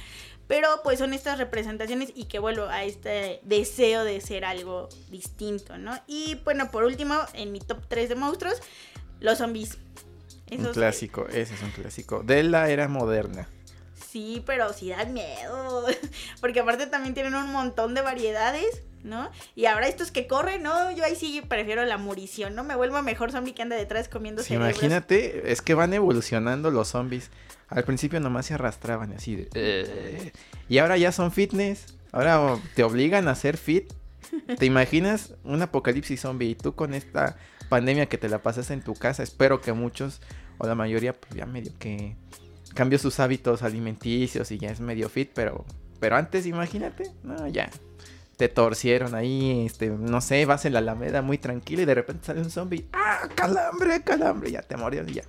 Pero 0.47 0.67
pues 0.83 0.99
son 0.99 1.13
estas 1.13 1.37
representaciones 1.37 2.11
y 2.15 2.25
que 2.25 2.39
vuelvo 2.39 2.65
a 2.65 2.83
este 2.83 3.41
deseo 3.43 4.03
de 4.03 4.21
ser 4.21 4.45
algo 4.45 4.89
distinto, 5.09 5.77
¿no? 5.77 5.97
Y 6.07 6.35
bueno, 6.43 6.71
por 6.71 6.83
último, 6.83 7.15
en 7.33 7.51
mi 7.51 7.59
top 7.59 7.79
3 7.87 8.09
de 8.09 8.15
monstruos, 8.15 8.61
los 9.19 9.37
zombies. 9.37 9.77
Un 10.51 10.65
clásico, 10.73 11.27
ese 11.27 11.53
es 11.53 11.61
un 11.61 11.71
clásico. 11.71 12.23
De 12.23 12.43
la 12.43 12.69
era 12.69 12.87
moderna. 12.87 13.47
Sí, 14.09 14.43
pero 14.45 14.73
sí 14.73 14.89
dan 14.89 15.13
miedo. 15.13 15.85
Porque 16.41 16.59
aparte 16.59 16.87
también 16.87 17.13
tienen 17.13 17.35
un 17.35 17.51
montón 17.51 17.93
de 17.93 18.01
variedades. 18.01 18.83
¿no? 19.03 19.31
Y 19.55 19.65
ahora 19.65 19.87
estos 19.87 20.11
que 20.11 20.27
corren, 20.27 20.63
no, 20.63 20.91
yo 20.91 21.03
ahí 21.03 21.15
sí 21.15 21.41
prefiero 21.47 21.83
la 21.85 21.97
murición, 21.97 22.55
¿no? 22.55 22.63
Me 22.63 22.75
vuelvo 22.75 23.01
mejor 23.01 23.31
zombie 23.31 23.53
que 23.53 23.61
anda 23.61 23.75
detrás 23.75 24.07
comiendo 24.07 24.43
sí, 24.43 24.53
Imagínate, 24.53 25.51
es 25.51 25.61
que 25.61 25.73
van 25.73 25.93
evolucionando 25.93 26.71
los 26.71 26.89
zombies. 26.89 27.31
Al 27.67 27.83
principio 27.83 28.19
nomás 28.19 28.47
se 28.47 28.53
arrastraban 28.53 29.13
así 29.13 29.35
de... 29.37 30.33
y 30.67 30.77
ahora 30.77 30.97
ya 30.97 31.11
son 31.11 31.31
fitness. 31.31 31.95
Ahora 32.11 32.59
te 32.75 32.83
obligan 32.83 33.27
a 33.27 33.35
ser 33.35 33.57
fit. 33.57 33.91
¿Te 34.57 34.65
imaginas 34.65 35.33
un 35.43 35.61
apocalipsis 35.61 36.21
zombie 36.21 36.49
y 36.49 36.55
tú 36.55 36.75
con 36.75 36.93
esta 36.93 37.37
pandemia 37.69 38.07
que 38.07 38.17
te 38.17 38.29
la 38.29 38.39
pasas 38.39 38.71
en 38.71 38.81
tu 38.81 38.93
casa? 38.93 39.23
Espero 39.23 39.61
que 39.61 39.73
muchos 39.73 40.21
o 40.61 40.67
la 40.67 40.75
mayoría 40.75 41.19
pues 41.19 41.33
ya 41.33 41.45
medio 41.45 41.71
que 41.79 42.15
cambió 42.75 42.99
sus 42.99 43.19
hábitos 43.19 43.63
alimenticios 43.63 44.51
y 44.51 44.59
ya 44.59 44.69
es 44.69 44.79
medio 44.79 45.09
fit, 45.09 45.31
pero 45.33 45.65
pero 45.99 46.15
antes 46.15 46.45
imagínate, 46.45 47.11
no, 47.23 47.47
ya 47.47 47.69
te 48.37 48.47
torcieron 48.47 49.13
ahí, 49.13 49.65
este, 49.65 49.89
no 49.89 50.19
sé, 50.21 50.45
vas 50.45 50.65
en 50.65 50.73
la 50.73 50.79
alameda 50.79 51.21
muy 51.21 51.37
tranquilo 51.37 51.83
y 51.83 51.85
de 51.85 51.93
repente 51.93 52.25
sale 52.25 52.41
un 52.41 52.49
zombie, 52.49 52.87
ah, 52.93 53.27
calambre, 53.35 54.01
calambre, 54.03 54.51
ya 54.51 54.61
te 54.61 54.77
morías 54.77 55.07
y 55.09 55.13
ya. 55.13 55.23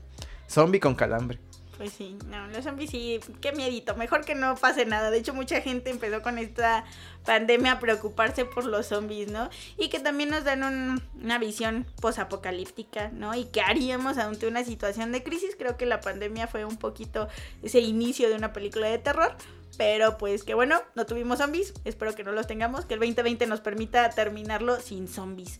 Zombie 0.48 0.80
con 0.80 0.94
calambre. 0.94 1.38
Pues 1.78 1.92
sí, 1.94 2.16
no, 2.26 2.46
los 2.48 2.64
zombies 2.64 2.90
sí, 2.90 3.18
qué 3.40 3.52
miedito, 3.52 3.96
mejor 3.96 4.24
que 4.24 4.34
no 4.34 4.54
pase 4.56 4.84
nada. 4.84 5.10
De 5.10 5.18
hecho, 5.18 5.32
mucha 5.34 5.60
gente 5.62 5.90
empezó 5.90 6.20
con 6.22 6.38
esta 6.38 6.84
pandemia 7.24 7.72
a 7.72 7.80
preocuparse 7.80 8.44
por 8.44 8.66
los 8.66 8.86
zombies, 8.86 9.30
¿no? 9.32 9.48
Y 9.78 9.88
que 9.88 9.98
también 9.98 10.28
nos 10.28 10.44
dan 10.44 10.62
un- 10.62 11.02
una 11.20 11.38
visión 11.38 11.86
posapocalíptica, 12.00 13.08
¿no? 13.08 13.34
Y 13.34 13.46
qué 13.46 13.62
haríamos 13.62 14.18
ante 14.18 14.46
una 14.46 14.64
situación 14.64 15.12
de 15.12 15.22
crisis. 15.22 15.56
Creo 15.58 15.76
que 15.78 15.86
la 15.86 16.00
pandemia 16.00 16.46
fue 16.46 16.64
un 16.66 16.76
poquito 16.76 17.28
ese 17.62 17.80
inicio 17.80 18.28
de 18.28 18.36
una 18.36 18.52
película 18.52 18.88
de 18.88 18.98
terror. 18.98 19.34
Pero 19.78 20.18
pues 20.18 20.44
que 20.44 20.52
bueno, 20.52 20.82
no 20.94 21.06
tuvimos 21.06 21.38
zombies, 21.38 21.72
espero 21.86 22.14
que 22.14 22.22
no 22.22 22.32
los 22.32 22.46
tengamos, 22.46 22.84
que 22.84 22.94
el 22.94 23.00
2020 23.00 23.46
nos 23.46 23.60
permita 23.60 24.10
terminarlo 24.10 24.78
sin 24.78 25.08
zombies. 25.08 25.58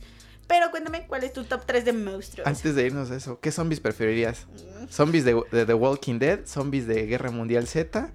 Pero 0.49 0.71
cuéntame, 0.71 1.07
¿cuál 1.07 1.25
es 1.25 1.33
tu 1.33 1.45
top 1.45 1.63
3 1.67 1.85
de 1.85 1.93
monstruos? 1.93 2.47
Antes 2.47 2.75
de 2.75 2.85
irnos 2.87 3.11
a 3.11 3.17
eso, 3.17 3.41
¿qué 3.41 3.51
zombies 3.53 3.81
preferirías? 3.81 4.47
¿Zombies 4.91 5.25
de, 5.25 5.41
de 5.51 5.65
The 5.65 5.75
Walking 5.75 6.19
Dead? 6.19 6.41
¿Zombies 6.47 6.87
de 6.87 7.07
Guerra 7.07 7.31
Mundial 7.31 7.67
Z? 7.67 8.11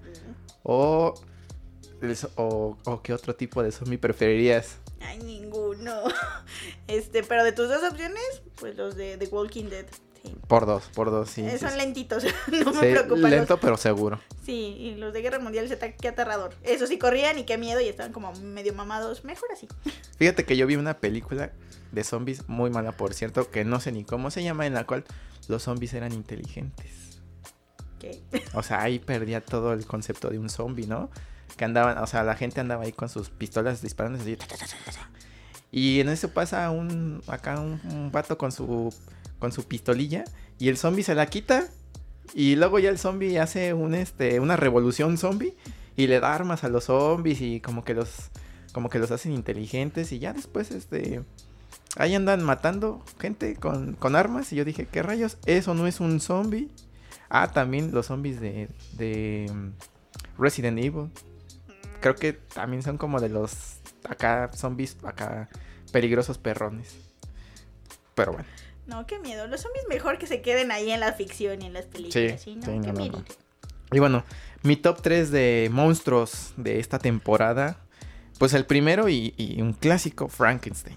¿O, 0.62 1.14
el 2.02 2.10
zo- 2.16 2.30
o, 2.36 2.76
o 2.84 3.02
qué 3.02 3.12
otro 3.12 3.34
tipo 3.34 3.62
de 3.62 3.72
zombie 3.72 3.98
preferirías? 3.98 4.76
Ay, 5.00 5.18
ninguno. 5.18 6.02
Este, 6.86 7.22
pero 7.22 7.44
de 7.44 7.52
tus 7.52 7.68
dos 7.68 7.82
opciones, 7.82 8.42
pues 8.56 8.76
los 8.76 8.96
de 8.96 9.16
The 9.18 9.26
Walking 9.26 9.64
Dead. 9.68 9.86
Sí. 10.28 10.36
Por 10.46 10.66
dos, 10.66 10.84
por 10.94 11.10
dos, 11.10 11.30
sí. 11.30 11.42
Eh, 11.42 11.58
son 11.58 11.70
sí. 11.70 11.76
lentitos, 11.76 12.24
no 12.64 12.72
me 12.74 12.92
los- 12.94 13.18
lento 13.18 13.58
pero 13.60 13.76
seguro. 13.76 14.20
Sí, 14.44 14.76
y 14.78 14.94
los 14.96 15.12
de 15.12 15.22
Guerra 15.22 15.38
Mundial 15.38 15.68
Z, 15.68 15.92
qué 15.92 16.08
aterrador. 16.08 16.54
Eso 16.62 16.86
sí 16.86 16.98
corrían 16.98 17.38
y 17.38 17.44
qué 17.44 17.58
miedo 17.58 17.80
y 17.80 17.88
estaban 17.88 18.12
como 18.12 18.32
medio 18.34 18.72
mamados. 18.74 19.24
Mejor 19.24 19.48
así. 19.52 19.68
Fíjate 20.18 20.44
que 20.44 20.56
yo 20.56 20.66
vi 20.66 20.76
una 20.76 20.98
película 20.98 21.52
de 21.92 22.04
zombies 22.04 22.48
muy 22.48 22.70
mala, 22.70 22.92
por 22.92 23.14
cierto, 23.14 23.50
que 23.50 23.64
no 23.64 23.80
sé 23.80 23.92
ni 23.92 24.04
cómo 24.04 24.30
se 24.30 24.42
llama, 24.42 24.66
en 24.66 24.74
la 24.74 24.84
cual 24.86 25.04
los 25.48 25.62
zombies 25.62 25.94
eran 25.94 26.12
inteligentes. 26.12 27.18
¿Qué? 27.98 28.22
O 28.54 28.62
sea, 28.62 28.82
ahí 28.82 28.98
perdía 28.98 29.40
todo 29.44 29.72
el 29.72 29.84
concepto 29.86 30.28
de 30.30 30.38
un 30.38 30.50
zombie, 30.50 30.86
¿no? 30.86 31.10
Que 31.56 31.64
andaban, 31.64 31.98
o 31.98 32.06
sea, 32.06 32.22
la 32.22 32.36
gente 32.36 32.60
andaba 32.60 32.84
ahí 32.84 32.92
con 32.92 33.08
sus 33.08 33.30
pistolas 33.30 33.82
disparando 33.82 34.20
así. 34.20 34.36
Y 35.70 36.00
en 36.00 36.08
eso 36.08 36.30
pasa 36.30 36.70
un 36.70 37.22
acá 37.26 37.60
un, 37.60 37.80
un 37.92 38.10
vato 38.12 38.38
con 38.38 38.52
su 38.52 38.94
con 39.38 39.52
su 39.52 39.64
pistolilla 39.64 40.24
y 40.58 40.68
el 40.68 40.76
zombie 40.76 41.04
se 41.04 41.14
la 41.14 41.26
quita 41.26 41.68
y 42.34 42.56
luego 42.56 42.78
ya 42.78 42.90
el 42.90 42.98
zombie 42.98 43.38
hace 43.38 43.74
un 43.74 43.94
este 43.94 44.40
una 44.40 44.56
revolución 44.56 45.16
zombie 45.18 45.56
y 45.96 46.06
le 46.06 46.20
da 46.20 46.34
armas 46.34 46.64
a 46.64 46.68
los 46.68 46.84
zombies 46.84 47.40
y 47.40 47.60
como 47.60 47.84
que 47.84 47.94
los 47.94 48.30
como 48.72 48.90
que 48.90 48.98
los 48.98 49.10
hacen 49.10 49.32
inteligentes 49.32 50.12
y 50.12 50.18
ya 50.18 50.32
después 50.32 50.70
este 50.70 51.22
ahí 51.96 52.14
andan 52.14 52.42
matando 52.42 53.02
gente 53.20 53.56
con, 53.56 53.96
armas 54.16 54.52
y 54.52 54.56
yo 54.56 54.64
dije, 54.64 54.86
¿qué 54.86 55.02
rayos? 55.02 55.38
Eso 55.46 55.74
no 55.74 55.86
es 55.86 56.00
un 56.00 56.20
zombie. 56.20 56.68
Ah, 57.28 57.52
también 57.52 57.92
los 57.92 58.06
zombies 58.06 58.40
de, 58.40 58.68
de 58.92 59.50
mm, 59.52 60.40
Resident 60.40 60.78
Evil. 60.78 61.10
Creo 62.00 62.14
que 62.14 62.32
también 62.32 62.82
son 62.82 62.96
como 62.96 63.20
de 63.20 63.28
los 63.28 63.80
acá 64.08 64.50
zombies 64.54 64.96
acá 65.04 65.48
peligrosos 65.92 66.38
perrones. 66.38 66.96
Pero 68.14 68.32
bueno, 68.32 68.48
No, 68.88 69.06
qué 69.06 69.18
miedo. 69.18 69.46
Los 69.46 69.60
zombies 69.60 69.84
mejor 69.88 70.18
que 70.18 70.26
se 70.26 70.40
queden 70.40 70.72
ahí 70.72 70.90
en 70.90 71.00
la 71.00 71.12
ficción 71.12 71.60
y 71.60 71.66
en 71.66 71.74
las 71.74 71.84
películas. 71.84 72.40
Sí, 72.40 72.52
¿sí? 72.52 72.56
¿no? 72.56 72.66
sí, 72.66 72.78
no, 72.78 72.82
qué 72.82 72.92
no. 72.92 73.24
Y 73.92 73.98
bueno, 73.98 74.24
mi 74.62 74.76
top 74.76 75.02
3 75.02 75.30
de 75.30 75.68
monstruos 75.70 76.54
de 76.56 76.80
esta 76.80 76.98
temporada. 76.98 77.78
Pues 78.38 78.54
el 78.54 78.64
primero 78.64 79.08
y, 79.08 79.34
y 79.36 79.60
un 79.60 79.74
clásico, 79.74 80.28
Frankenstein. 80.28 80.96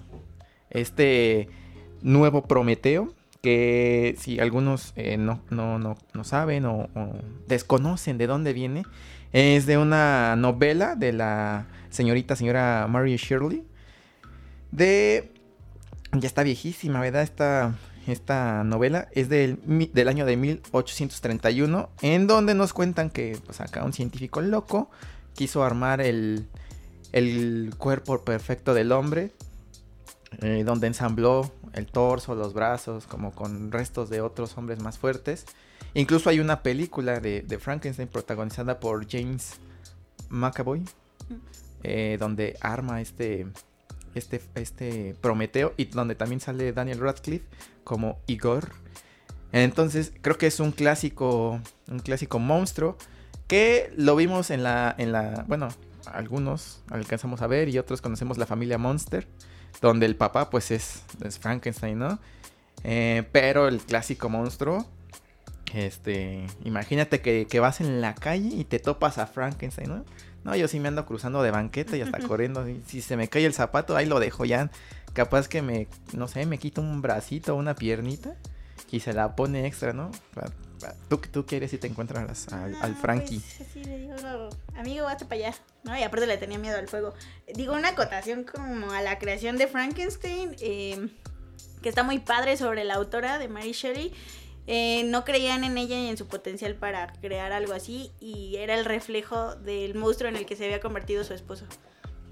Este 0.70 1.50
nuevo 2.02 2.48
Prometeo. 2.48 3.14
Que 3.42 4.16
si 4.20 4.40
algunos 4.40 4.94
eh, 4.96 5.18
no, 5.18 5.42
no, 5.50 5.80
no, 5.80 5.98
no 6.14 6.24
saben 6.24 6.66
o, 6.66 6.90
o 6.94 7.14
desconocen 7.48 8.18
de 8.18 8.28
dónde 8.28 8.54
viene. 8.54 8.84
Es 9.34 9.66
de 9.66 9.78
una 9.78 10.36
novela 10.36 10.96
de 10.96 11.12
la 11.12 11.68
señorita, 11.90 12.36
señora 12.36 12.88
Mary 12.90 13.18
Shirley. 13.18 13.64
De... 14.72 15.32
Ya 16.14 16.28
está 16.28 16.44
viejísima, 16.44 17.00
¿verdad? 17.00 17.24
Esta, 17.24 17.76
esta 18.06 18.64
novela 18.64 19.08
es 19.14 19.30
del, 19.30 19.60
del 19.94 20.08
año 20.08 20.26
de 20.26 20.36
1831, 20.36 21.90
en 22.02 22.28
donde 22.28 22.54
nos 22.54 22.74
cuentan 22.74 23.10
que 23.10 23.38
pues 23.46 23.62
acá 23.62 23.84
un 23.84 23.94
científico 23.94 24.42
loco 24.42 24.90
quiso 25.36 25.64
armar 25.64 26.02
el, 26.02 26.48
el 27.14 27.74
cuerpo 27.78 28.24
perfecto 28.24 28.74
del 28.74 28.92
hombre, 28.92 29.32
eh, 30.42 30.64
donde 30.66 30.88
ensambló 30.88 31.52
el 31.74 31.88
torso, 31.88 32.36
los 32.36 32.54
brazos, 32.54 33.08
como 33.08 33.32
con 33.32 33.72
restos 33.72 34.10
de 34.10 34.22
otros 34.22 34.58
hombres 34.58 34.82
más 34.82 34.98
fuertes. 34.98 35.46
Incluso 35.94 36.30
hay 36.30 36.40
una 36.40 36.64
película 36.64 37.20
de, 37.20 37.42
de 37.42 37.60
Frankenstein 37.60 38.08
protagonizada 38.08 38.80
por 38.80 39.10
James 39.10 39.56
McAvoy, 40.30 40.84
eh, 41.84 42.18
donde 42.20 42.58
arma 42.62 43.02
este, 43.02 43.48
este, 44.16 44.42
este 44.56 45.16
Prometeo 45.22 45.74
y 45.78 45.86
donde 45.86 46.16
también 46.16 46.40
sale 46.40 46.74
Daniel 46.74 47.00
Radcliffe 47.00 47.46
como 47.84 48.20
Igor. 48.28 48.70
Entonces 49.52 50.14
creo 50.22 50.38
que 50.38 50.48
es 50.48 50.60
un 50.60 50.72
clásico, 50.72 51.60
un 51.88 52.00
clásico 52.00 52.40
monstruo 52.40 52.98
que 53.48 53.92
lo 53.98 54.16
vimos 54.16 54.50
en 54.50 54.64
la, 54.64 54.96
en 54.98 55.12
la, 55.12 55.44
bueno, 55.48 55.68
algunos 56.06 56.82
alcanzamos 56.90 57.42
a 57.42 57.48
ver 57.48 57.70
y 57.70 57.78
otros 57.78 58.02
conocemos 58.02 58.38
la 58.38 58.46
familia 58.46 58.78
Monster, 58.78 59.28
donde 59.82 60.06
el 60.06 60.16
papá 60.16 60.50
pues 60.50 60.72
es, 60.72 61.04
es 61.24 61.38
Frankenstein, 61.38 62.00
¿no? 62.00 62.20
Eh, 62.84 63.24
pero 63.32 63.68
el 63.68 63.82
clásico 63.82 64.30
monstruo, 64.30 64.88
este, 65.74 66.48
imagínate 66.64 67.22
que, 67.22 67.46
que 67.46 67.60
vas 67.60 67.82
en 67.82 68.02
la 68.02 68.16
calle 68.16 68.50
y 68.56 68.64
te 68.64 68.80
topas 68.80 69.18
a 69.18 69.28
Frankenstein, 69.28 69.90
¿no? 69.90 70.06
No, 70.44 70.56
yo 70.56 70.68
sí 70.68 70.80
me 70.80 70.88
ando 70.88 71.06
cruzando 71.06 71.44
de 71.44 71.52
banqueta 71.52 71.96
y 71.98 72.02
hasta 72.02 72.20
corriendo. 72.20 72.66
Si 72.88 73.02
se 73.02 73.16
me 73.16 73.28
cae 73.28 73.46
el 73.46 73.54
zapato, 73.54 73.96
ahí 73.96 74.06
lo 74.06 74.20
dejo 74.20 74.46
ya. 74.46 74.72
Capaz 75.14 75.48
que 75.48 75.62
me, 75.62 75.88
no 76.14 76.28
sé, 76.28 76.46
me 76.46 76.58
quito 76.58 76.82
un 76.82 77.02
bracito 77.02 77.54
o 77.54 77.58
una 77.58 77.76
piernita 77.76 78.36
y 78.90 79.02
se 79.02 79.14
la 79.14 79.36
pone 79.36 79.68
extra, 79.68 79.94
¿no? 79.94 80.12
Tú, 81.10 81.18
tú 81.20 81.46
quieres 81.46 81.72
y 81.74 81.78
te 81.78 81.86
encuentras 81.88 82.48
al, 82.52 82.76
al 82.82 82.92
No, 82.94 82.98
Frankie. 82.98 83.40
pues, 83.40 83.70
así 83.70 83.84
le 83.84 84.00
digo, 84.00 84.16
amigo, 84.76 85.08
hazte 85.08 85.26
para 85.26 85.48
allá. 85.48 85.56
¿no? 85.84 85.98
Y 85.98 86.02
aparte 86.02 86.26
le 86.26 86.38
tenía 86.38 86.58
miedo 86.58 86.78
al 86.78 86.88
fuego. 86.88 87.14
Digo, 87.54 87.74
una 87.74 87.90
acotación 87.90 88.44
como 88.44 88.92
a 88.92 89.02
la 89.02 89.20
creación 89.20 89.58
de 89.58 89.68
Frankenstein, 89.68 90.56
eh, 90.60 91.10
que 91.84 91.90
está 91.90 92.04
muy 92.04 92.18
padre 92.20 92.58
sobre 92.58 92.84
la 92.84 92.96
autora 92.96 93.38
de 93.38 93.48
Mary 93.48 93.74
Shelley. 93.74 94.12
Eh, 94.68 95.04
no 95.06 95.26
creían 95.26 95.64
en 95.64 95.78
ella 95.78 95.98
y 96.00 96.08
en 96.08 96.18
su 96.18 96.28
potencial 96.28 96.76
para 96.76 97.12
crear 97.14 97.52
algo 97.52 97.74
así 97.74 98.12
y 98.20 98.56
era 98.58 98.78
el 98.78 98.86
reflejo 98.86 99.56
del 99.56 99.96
monstruo 99.96 100.30
en 100.30 100.36
el 100.36 100.46
que 100.46 100.56
se 100.56 100.66
había 100.66 100.80
convertido 100.80 101.24
su 101.24 101.34
esposo 101.34 101.66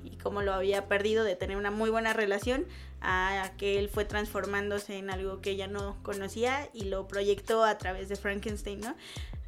y 0.04 0.16
cómo 0.18 0.42
lo 0.44 0.54
había 0.54 0.88
perdido 0.88 1.24
de 1.24 1.36
tener 1.36 1.58
una 1.58 1.72
muy 1.72 1.90
buena 1.90 2.14
relación 2.14 2.66
a 3.02 3.52
que 3.58 3.80
él 3.80 3.90
fue 3.90 4.06
transformándose 4.06 4.98
en 4.98 5.10
algo 5.10 5.42
que 5.42 5.52
ella 5.52 5.68
no 5.68 5.98
conocía 6.04 6.70
y 6.74 6.84
lo 6.86 7.08
proyectó 7.08 7.64
a 7.64 7.78
través 7.78 8.10
de 8.10 8.16
Frankenstein, 8.16 8.80
¿no? 8.82 8.96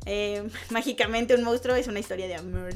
Eh, 0.05 0.47
mágicamente 0.71 1.35
un 1.35 1.43
monstruo 1.43 1.75
es 1.75 1.87
una 1.87 1.99
historia 1.99 2.27
de 2.27 2.35
amor. 2.35 2.73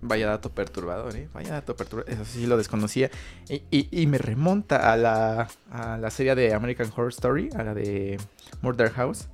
Vaya 0.00 0.26
dato 0.26 0.50
perturbador, 0.50 1.14
¿eh? 1.16 1.28
Vaya 1.32 1.52
dato 1.52 1.76
perturbador. 1.76 2.12
Eso 2.12 2.24
sí 2.24 2.46
lo 2.46 2.56
desconocía. 2.56 3.08
Y, 3.48 3.62
y- 3.70 3.88
y 4.02 4.06
me 4.08 4.18
remonta 4.18 4.92
a 4.92 4.96
la, 4.96 5.48
a 5.70 5.96
la 5.98 6.10
serie 6.10 6.34
de 6.34 6.54
American 6.54 6.90
Horror 6.90 7.10
Story, 7.10 7.50
a 7.56 7.62
la 7.62 7.74
de 7.74 8.18
Murder 8.62 8.90
House, 8.90 9.28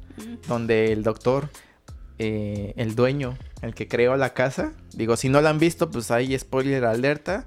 donde 0.47 0.93
el 0.93 1.03
doctor, 1.03 1.49
eh, 2.19 2.75
el 2.77 2.95
dueño, 2.95 3.37
el 3.63 3.75
que 3.75 3.89
creó 3.89 4.17
la 4.17 4.35
casa, 4.35 4.73
digo, 4.95 5.17
si 5.17 5.29
no 5.29 5.41
la 5.41 5.51
han 5.51 5.59
visto, 5.59 5.91
pues 5.91 6.11
ahí 6.11 6.39
spoiler 6.39 6.85
alerta. 6.85 7.47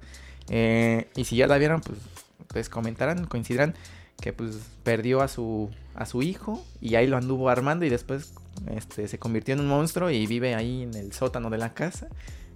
eh, 0.49 1.07
y 1.15 1.25
si 1.25 1.37
ya 1.37 1.47
la 1.47 1.57
vieron, 1.57 1.81
pues, 1.81 1.99
pues 2.47 2.69
comentarán, 2.69 3.25
coincidirán 3.25 3.75
que 4.21 4.31
pues 4.33 4.57
perdió 4.83 5.21
a 5.21 5.27
su, 5.27 5.69
a 5.95 6.05
su 6.05 6.21
hijo 6.21 6.63
y 6.79 6.95
ahí 6.95 7.07
lo 7.07 7.17
anduvo 7.17 7.49
armando 7.49 7.85
y 7.85 7.89
después 7.89 8.33
este, 8.69 9.07
se 9.07 9.19
convirtió 9.19 9.53
en 9.53 9.59
un 9.59 9.67
monstruo 9.67 10.09
y 10.09 10.27
vive 10.27 10.55
ahí 10.55 10.83
en 10.83 10.93
el 10.93 11.11
sótano 11.11 11.49
de 11.49 11.57
la 11.57 11.73
casa. 11.73 12.07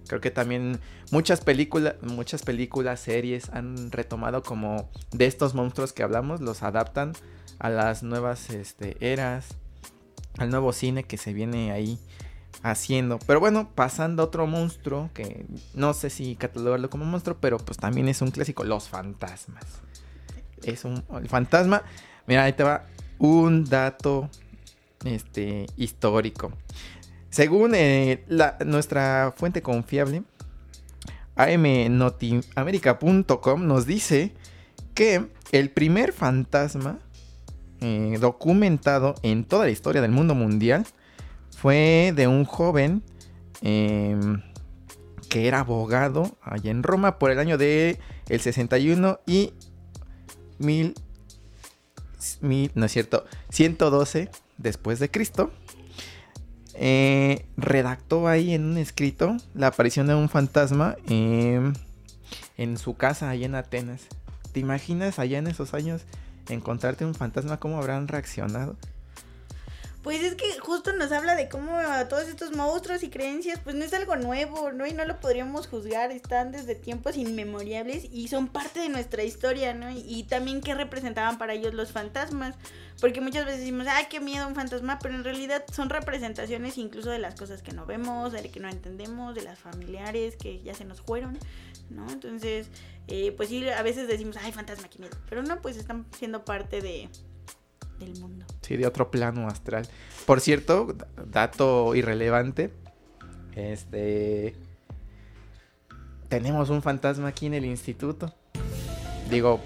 Creo 0.06 0.20
que 0.20 0.30
también 0.30 0.78
muchas 1.10 1.40
películas, 1.40 1.96
muchas 2.02 2.42
películas, 2.42 3.00
series 3.00 3.50
han 3.50 3.90
retomado 3.90 4.42
como 4.42 4.88
de 5.10 5.26
estos 5.26 5.54
monstruos 5.54 5.92
que 5.92 6.04
hablamos, 6.04 6.40
los 6.40 6.62
adaptan 6.62 7.12
a 7.58 7.70
las 7.70 8.04
nuevas 8.04 8.50
este, 8.50 8.96
eras, 9.00 9.48
al 10.38 10.50
nuevo 10.50 10.72
cine 10.72 11.04
que 11.04 11.16
se 11.16 11.32
viene 11.32 11.72
ahí 11.72 11.98
haciendo. 12.62 13.18
Pero 13.26 13.40
bueno, 13.40 13.68
pasando 13.74 14.22
a 14.22 14.26
otro 14.26 14.46
monstruo 14.46 15.10
que 15.14 15.46
no 15.74 15.94
sé 15.94 16.10
si 16.10 16.36
catalogarlo 16.36 16.90
como 16.90 17.04
monstruo, 17.04 17.36
pero 17.40 17.58
pues 17.58 17.78
también 17.78 18.08
es 18.08 18.20
un 18.22 18.30
clásico, 18.30 18.64
los 18.64 18.88
fantasmas. 18.88 19.64
Es 20.62 20.84
un 20.84 21.02
el 21.18 21.28
fantasma. 21.28 21.82
Mira, 22.26 22.44
ahí 22.44 22.52
te 22.54 22.62
va 22.64 22.86
un 23.18 23.64
dato 23.64 24.28
este 25.04 25.66
histórico. 25.76 26.52
Según 27.30 27.74
eh, 27.74 28.24
la- 28.28 28.56
nuestra 28.64 29.32
fuente 29.36 29.62
confiable, 29.62 30.22
amnotiamerica.com 31.36 33.66
nos 33.66 33.86
dice 33.86 34.32
que 34.94 35.26
el 35.52 35.70
primer 35.70 36.12
fantasma 36.12 36.98
eh, 37.80 38.16
documentado 38.20 39.14
en 39.22 39.44
toda 39.44 39.66
la 39.66 39.70
historia 39.70 40.00
del 40.00 40.10
mundo 40.10 40.34
mundial 40.34 40.86
fue 41.50 42.12
de 42.16 42.26
un 42.26 42.44
joven 42.44 43.02
em, 43.60 44.42
que 45.28 45.48
era 45.48 45.60
abogado 45.60 46.36
allá 46.42 46.70
en 46.70 46.82
Roma 46.82 47.18
por 47.18 47.30
el 47.30 47.38
año 47.38 47.58
de 47.58 47.98
el 48.28 48.40
61 48.40 49.20
y 49.26 49.52
mil, 50.58 50.94
mil 52.40 52.70
no 52.74 52.86
es 52.86 52.92
cierto, 52.92 53.24
112 53.50 54.30
después 54.58 54.98
de 54.98 55.10
Cristo. 55.10 55.50
Eh, 56.78 57.46
redactó 57.56 58.28
ahí 58.28 58.52
en 58.52 58.64
un 58.64 58.76
escrito 58.76 59.36
la 59.54 59.68
aparición 59.68 60.06
de 60.06 60.14
un 60.14 60.28
fantasma 60.28 60.96
em, 61.08 61.72
en 62.58 62.76
su 62.76 62.96
casa 62.96 63.30
allá 63.30 63.46
en 63.46 63.54
Atenas. 63.54 64.02
¿Te 64.52 64.60
imaginas 64.60 65.18
allá 65.18 65.38
en 65.38 65.46
esos 65.46 65.74
años 65.74 66.02
encontrarte 66.48 67.04
un 67.04 67.14
fantasma? 67.14 67.58
¿Cómo 67.58 67.78
habrán 67.78 68.08
reaccionado? 68.08 68.76
Pues 70.06 70.22
es 70.22 70.36
que 70.36 70.56
justo 70.60 70.92
nos 70.92 71.10
habla 71.10 71.34
de 71.34 71.48
cómo 71.48 71.80
todos 72.08 72.28
estos 72.28 72.54
monstruos 72.54 73.02
y 73.02 73.10
creencias, 73.10 73.58
pues 73.58 73.74
no 73.74 73.84
es 73.84 73.92
algo 73.92 74.14
nuevo, 74.14 74.70
¿no? 74.70 74.86
Y 74.86 74.92
no 74.92 75.04
lo 75.04 75.18
podríamos 75.18 75.66
juzgar, 75.66 76.12
están 76.12 76.52
desde 76.52 76.76
tiempos 76.76 77.16
inmemoriales 77.16 78.06
y 78.12 78.28
son 78.28 78.46
parte 78.46 78.78
de 78.78 78.88
nuestra 78.88 79.24
historia, 79.24 79.74
¿no? 79.74 79.90
Y, 79.90 80.22
también 80.28 80.60
qué 80.60 80.76
representaban 80.76 81.38
para 81.38 81.54
ellos 81.54 81.74
los 81.74 81.90
fantasmas, 81.90 82.54
porque 83.00 83.20
muchas 83.20 83.46
veces 83.46 83.58
decimos, 83.62 83.88
ay, 83.90 84.06
qué 84.08 84.20
miedo 84.20 84.46
un 84.46 84.54
fantasma, 84.54 85.00
pero 85.02 85.16
en 85.16 85.24
realidad 85.24 85.64
son 85.72 85.90
representaciones 85.90 86.78
incluso 86.78 87.10
de 87.10 87.18
las 87.18 87.34
cosas 87.34 87.60
que 87.62 87.72
no 87.72 87.84
vemos, 87.84 88.30
de 88.30 88.48
que 88.48 88.60
no 88.60 88.68
entendemos, 88.68 89.34
de 89.34 89.42
las 89.42 89.58
familiares 89.58 90.36
que 90.36 90.62
ya 90.62 90.74
se 90.74 90.84
nos 90.84 91.00
fueron, 91.00 91.36
¿no? 91.90 92.10
Entonces, 92.10 92.68
eh, 93.08 93.32
pues 93.36 93.48
sí, 93.48 93.68
a 93.68 93.82
veces 93.82 94.08
decimos, 94.08 94.36
ay, 94.40 94.52
fantasma, 94.52 94.88
qué 94.88 94.98
miedo, 94.98 95.16
pero 95.28 95.42
no, 95.42 95.60
pues 95.60 95.76
están 95.76 96.06
siendo 96.16 96.44
parte 96.44 96.80
de 96.80 97.08
del 97.98 98.18
mundo. 98.20 98.44
Sí, 98.62 98.76
de 98.76 98.86
otro 98.86 99.10
plano 99.10 99.48
astral. 99.48 99.88
Por 100.26 100.40
cierto, 100.40 100.96
dato 101.30 101.94
irrelevante. 101.94 102.72
Este. 103.54 104.54
Tenemos 106.28 106.70
un 106.70 106.82
fantasma 106.82 107.28
aquí 107.28 107.46
en 107.46 107.54
el 107.54 107.64
instituto. 107.64 108.34
Digo, 109.30 109.60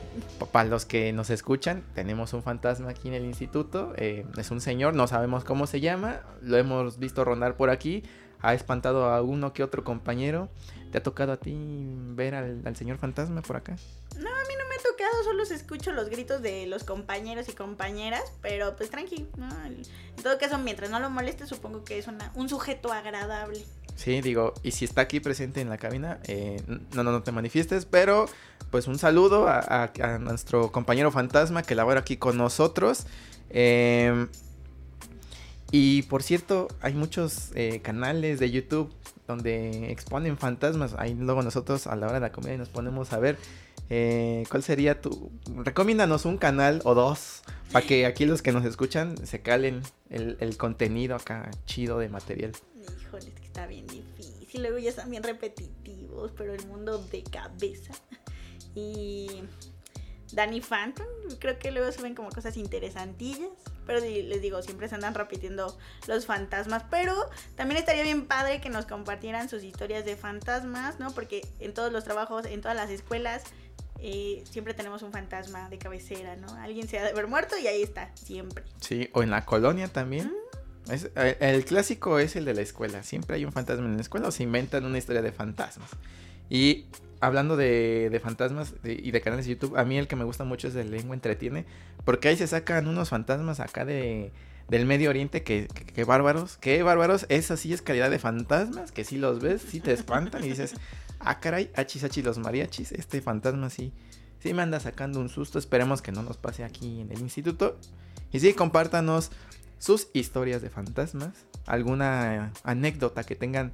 para 0.53 0.69
los 0.69 0.87
que 0.87 1.13
nos 1.13 1.29
escuchan, 1.31 1.83
tenemos 1.95 2.33
un 2.33 2.43
fantasma 2.43 2.91
aquí 2.91 3.09
en 3.09 3.15
el 3.15 3.25
instituto. 3.25 3.93
Eh, 3.97 4.25
es 4.39 4.51
un 4.51 4.61
señor, 4.61 4.95
no 4.95 5.07
sabemos 5.07 5.45
cómo 5.45 5.67
se 5.67 5.81
llama. 5.81 6.21
Lo 6.43 6.57
hemos 6.57 6.99
visto 6.99 7.25
rondar 7.25 7.57
por 7.57 7.71
aquí. 7.71 8.03
Ha 8.43 8.55
espantado 8.55 9.07
a 9.07 9.23
uno 9.23 9.53
que 9.53 9.63
otro 9.63 9.85
compañero. 9.85 10.49
¿Te 10.93 10.99
ha 10.99 11.03
tocado 11.03 11.33
a 11.33 11.37
ti 11.37 11.57
ver 12.15 12.35
al, 12.35 12.63
al 12.65 12.77
señor 12.77 12.99
fantasma 12.99 13.43
por 13.43 13.57
acá? 13.57 13.77
No, 14.17 14.29
a 14.29 14.43
mí 14.49 14.55
no 14.59 14.69
me 14.69 14.75
ha 14.75 14.83
tocado, 14.83 15.25
solo 15.25 15.45
se 15.45 15.55
escucho 15.55 15.93
los 15.93 16.09
gritos 16.09 16.43
de 16.43 16.67
los 16.67 16.83
compañeros 16.83 17.49
y 17.49 17.53
compañeras, 17.53 18.25
pero 18.43 18.75
pues 18.77 18.91
tranqui, 18.91 19.29
¿no? 19.37 19.49
En 19.67 19.83
todo 20.23 20.37
caso, 20.39 20.59
mientras 20.59 20.91
no 20.91 20.99
lo 20.99 21.09
moleste, 21.09 21.47
supongo 21.47 21.85
que 21.85 21.99
es 21.99 22.09
una, 22.09 22.33
un 22.35 22.49
sujeto 22.49 22.93
agradable. 22.93 23.65
Sí, 23.95 24.21
digo, 24.21 24.55
y 24.63 24.73
si 24.73 24.85
está 24.85 25.03
aquí 25.03 25.21
presente 25.21 25.61
en 25.61 25.69
la 25.69 25.79
cabina, 25.79 26.21
eh, 26.25 26.63
no, 26.95 27.05
no, 27.05 27.13
no 27.13 27.23
te 27.23 27.33
manifiestes, 27.33 27.85
pero 27.85 28.27
pues 28.71 28.87
un 28.87 28.99
saludo 28.99 29.47
a, 29.47 29.93
a, 30.01 30.19
nuestro 30.19 30.73
compañero 30.73 31.13
fantasma 31.13 31.63
que 31.63 31.75
labora 31.75 32.01
aquí 32.01 32.17
con 32.17 32.37
nosotros. 32.37 33.07
Eh, 33.51 34.27
y 35.73 36.03
por 36.03 36.23
cierto, 36.23 36.69
hay 36.81 36.95
muchos 36.95 37.51
eh, 37.55 37.81
canales 37.81 38.41
de 38.41 38.51
YouTube 38.51 38.93
donde 39.27 39.91
exponen 39.93 40.37
fantasmas. 40.37 40.95
Ahí 40.99 41.15
luego 41.15 41.43
nosotros 41.43 41.87
a 41.87 41.95
la 41.97 42.07
hora 42.07 42.15
de 42.15 42.21
la 42.21 42.33
comida 42.33 42.57
nos 42.57 42.69
ponemos 42.69 43.13
a 43.13 43.19
ver 43.19 43.39
eh, 43.89 44.45
cuál 44.51 44.63
sería 44.63 45.01
tu... 45.01 45.31
Recomiéndanos 45.55 46.25
un 46.25 46.39
canal 46.39 46.81
o 46.85 46.95
dos 46.95 47.43
para 47.73 47.87
que 47.87 48.07
aquí 48.07 48.27
los 48.27 48.43
que 48.43 48.51
nos 48.51 48.65
escuchan 48.65 49.17
se 49.27 49.43
calen 49.43 49.83
el, 50.09 50.57
contenido 50.57 51.15
acá 51.15 51.51
chido 51.67 51.99
de 51.99 52.09
material. 52.09 52.53
Híjole, 52.75 53.29
es 53.29 53.35
que 53.35 53.47
está 53.47 53.67
bien 53.67 53.87
difícil. 53.87 54.63
Luego 54.63 54.79
ya 54.79 54.91
están 54.91 55.11
bien 55.11 55.23
repetitivos, 55.23 56.33
pero 56.37 56.53
el 56.55 56.67
mundo 56.67 56.99
de 57.11 57.23
cabeza. 57.23 57.95
Y 58.73 59.43
Danny 60.33 60.61
Phantom. 60.61 61.07
Creo 61.39 61.59
que 61.59 61.71
luego 61.71 61.91
suben 61.93 62.15
como 62.15 62.31
cosas 62.31 62.57
interesantillas. 62.57 63.51
Pero 63.87 64.01
les 64.01 64.41
digo, 64.41 64.63
siempre 64.63 64.89
se 64.89 64.95
andan 64.95 65.15
repitiendo 65.15 65.77
los 66.07 66.27
fantasmas. 66.27 66.85
Pero 66.91 67.15
también 67.57 67.81
estaría 67.81 68.03
bien 68.03 68.27
padre 68.27 68.61
que 68.61 68.71
nos 68.71 68.87
compartieran 68.87 69.49
sus 69.49 69.63
historias 69.65 70.05
de 70.05 70.17
fantasmas, 70.17 71.01
¿no? 71.01 71.13
Porque 71.13 71.47
en 71.59 71.75
todos 71.75 71.93
los 71.93 72.05
trabajos, 72.05 72.47
en 72.47 72.61
todas 72.61 72.77
las 72.77 72.91
escuelas, 72.91 73.43
eh, 74.03 74.43
siempre 74.51 74.73
tenemos 74.75 75.03
un 75.03 75.13
fantasma 75.13 75.69
de 75.69 75.79
cabecera, 75.79 76.37
¿no? 76.37 76.53
Alguien 76.55 76.89
se 76.89 76.99
ha 76.99 77.03
de 77.05 77.11
haber 77.11 77.27
muerto 77.27 77.59
y 77.59 77.67
ahí 77.67 77.83
está, 77.83 78.11
siempre. 78.15 78.65
Sí, 78.81 79.11
o 79.13 79.23
en 79.23 79.31
la 79.31 79.45
colonia 79.45 79.89
también. 79.89 80.33
Es, 80.91 81.11
eh, 81.17 81.37
el 81.41 81.65
clásico 81.65 82.19
es 82.19 82.35
el 82.37 82.47
de 82.47 82.55
la 82.55 82.63
escuela. 82.63 83.03
Siempre 83.03 83.37
hay 83.37 83.45
un 83.45 83.53
fantasma 83.53 83.85
en 83.85 83.97
la 83.97 84.03
escuela 84.03 84.29
o 84.29 84.31
se 84.31 84.43
inventan 84.43 84.85
una 84.85 84.99
historia 84.99 85.21
de 85.21 85.33
fantasmas. 85.33 85.91
Y 86.49 86.87
hablando 87.21 87.57
de, 87.57 88.21
fantasmas 88.23 88.75
y 88.85 89.11
de 89.11 89.21
canales 89.21 89.47
de 89.47 89.53
YouTube, 89.53 89.77
a 89.77 89.85
mí 89.85 89.99
el 89.99 90.09
que 90.09 90.17
me 90.17 90.25
gusta 90.25 90.45
mucho 90.45 90.69
es 90.69 90.75
el 90.75 90.91
Lengua 90.91 91.15
Entretiene, 91.15 91.67
porque 92.05 92.29
ahí 92.29 92.37
se 92.37 92.47
sacan 92.47 92.89
unos 92.89 93.11
fantasmas 93.11 93.61
acá 93.61 93.85
de, 93.85 94.33
del 94.69 94.87
Medio 94.87 95.11
Oriente 95.11 95.43
que, 95.43 95.69
que, 95.69 96.05
bárbaros, 96.05 96.57
que 96.57 96.83
bárbaros, 96.83 97.27
esa 97.29 97.57
sí 97.57 97.73
es 97.73 97.83
calidad 97.83 98.11
de 98.11 98.19
fantasmas, 98.19 98.91
que 98.91 99.05
si 99.05 99.19
los 99.19 99.41
ves, 99.41 99.63
sí 99.63 99.81
te 99.81 99.93
espantan 99.93 100.45
y 100.45 100.49
dices, 100.49 100.75
ah 101.19 101.41
caray, 101.41 101.71
achis 101.77 102.05
achis 102.05 102.25
los 102.25 102.39
mariachis, 102.39 102.93
este 102.93 103.21
fantasma 103.21 103.69
sí, 103.69 103.93
sí 104.41 104.55
me 104.55 104.63
anda 104.63 104.81
sacando 104.81 105.21
un 105.21 105.29
susto, 105.29 105.59
esperemos 105.59 106.03
que 106.03 106.13
no 106.13 106.23
nos 106.23 106.39
pase 106.39 106.65
aquí 106.65 107.03
en 107.03 107.13
el 107.13 107.21
instituto. 107.21 107.79
Y 108.33 108.41
sí, 108.41 108.55
compártanos 108.55 109.31
sus 109.79 110.09
historias 110.13 110.63
de 110.63 110.71
fantasmas, 110.71 111.33
alguna 111.67 112.53
anécdota 112.63 113.25
que 113.25 113.35
tengan 113.35 113.73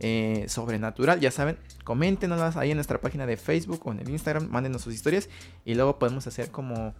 eh, 0.00 0.44
sobrenatural. 0.48 1.20
Ya 1.20 1.30
saben, 1.30 1.58
coméntenos 1.84 2.56
ahí 2.56 2.70
en 2.70 2.76
nuestra 2.76 3.00
página 3.00 3.26
de 3.26 3.36
Facebook 3.36 3.80
o 3.84 3.92
en 3.92 4.00
el 4.00 4.08
Instagram, 4.08 4.48
mándenos 4.48 4.82
sus 4.82 4.94
historias 4.94 5.28
y 5.64 5.74
luego 5.74 5.98
podemos 5.98 6.26
hacer 6.26 6.50
como 6.50 6.94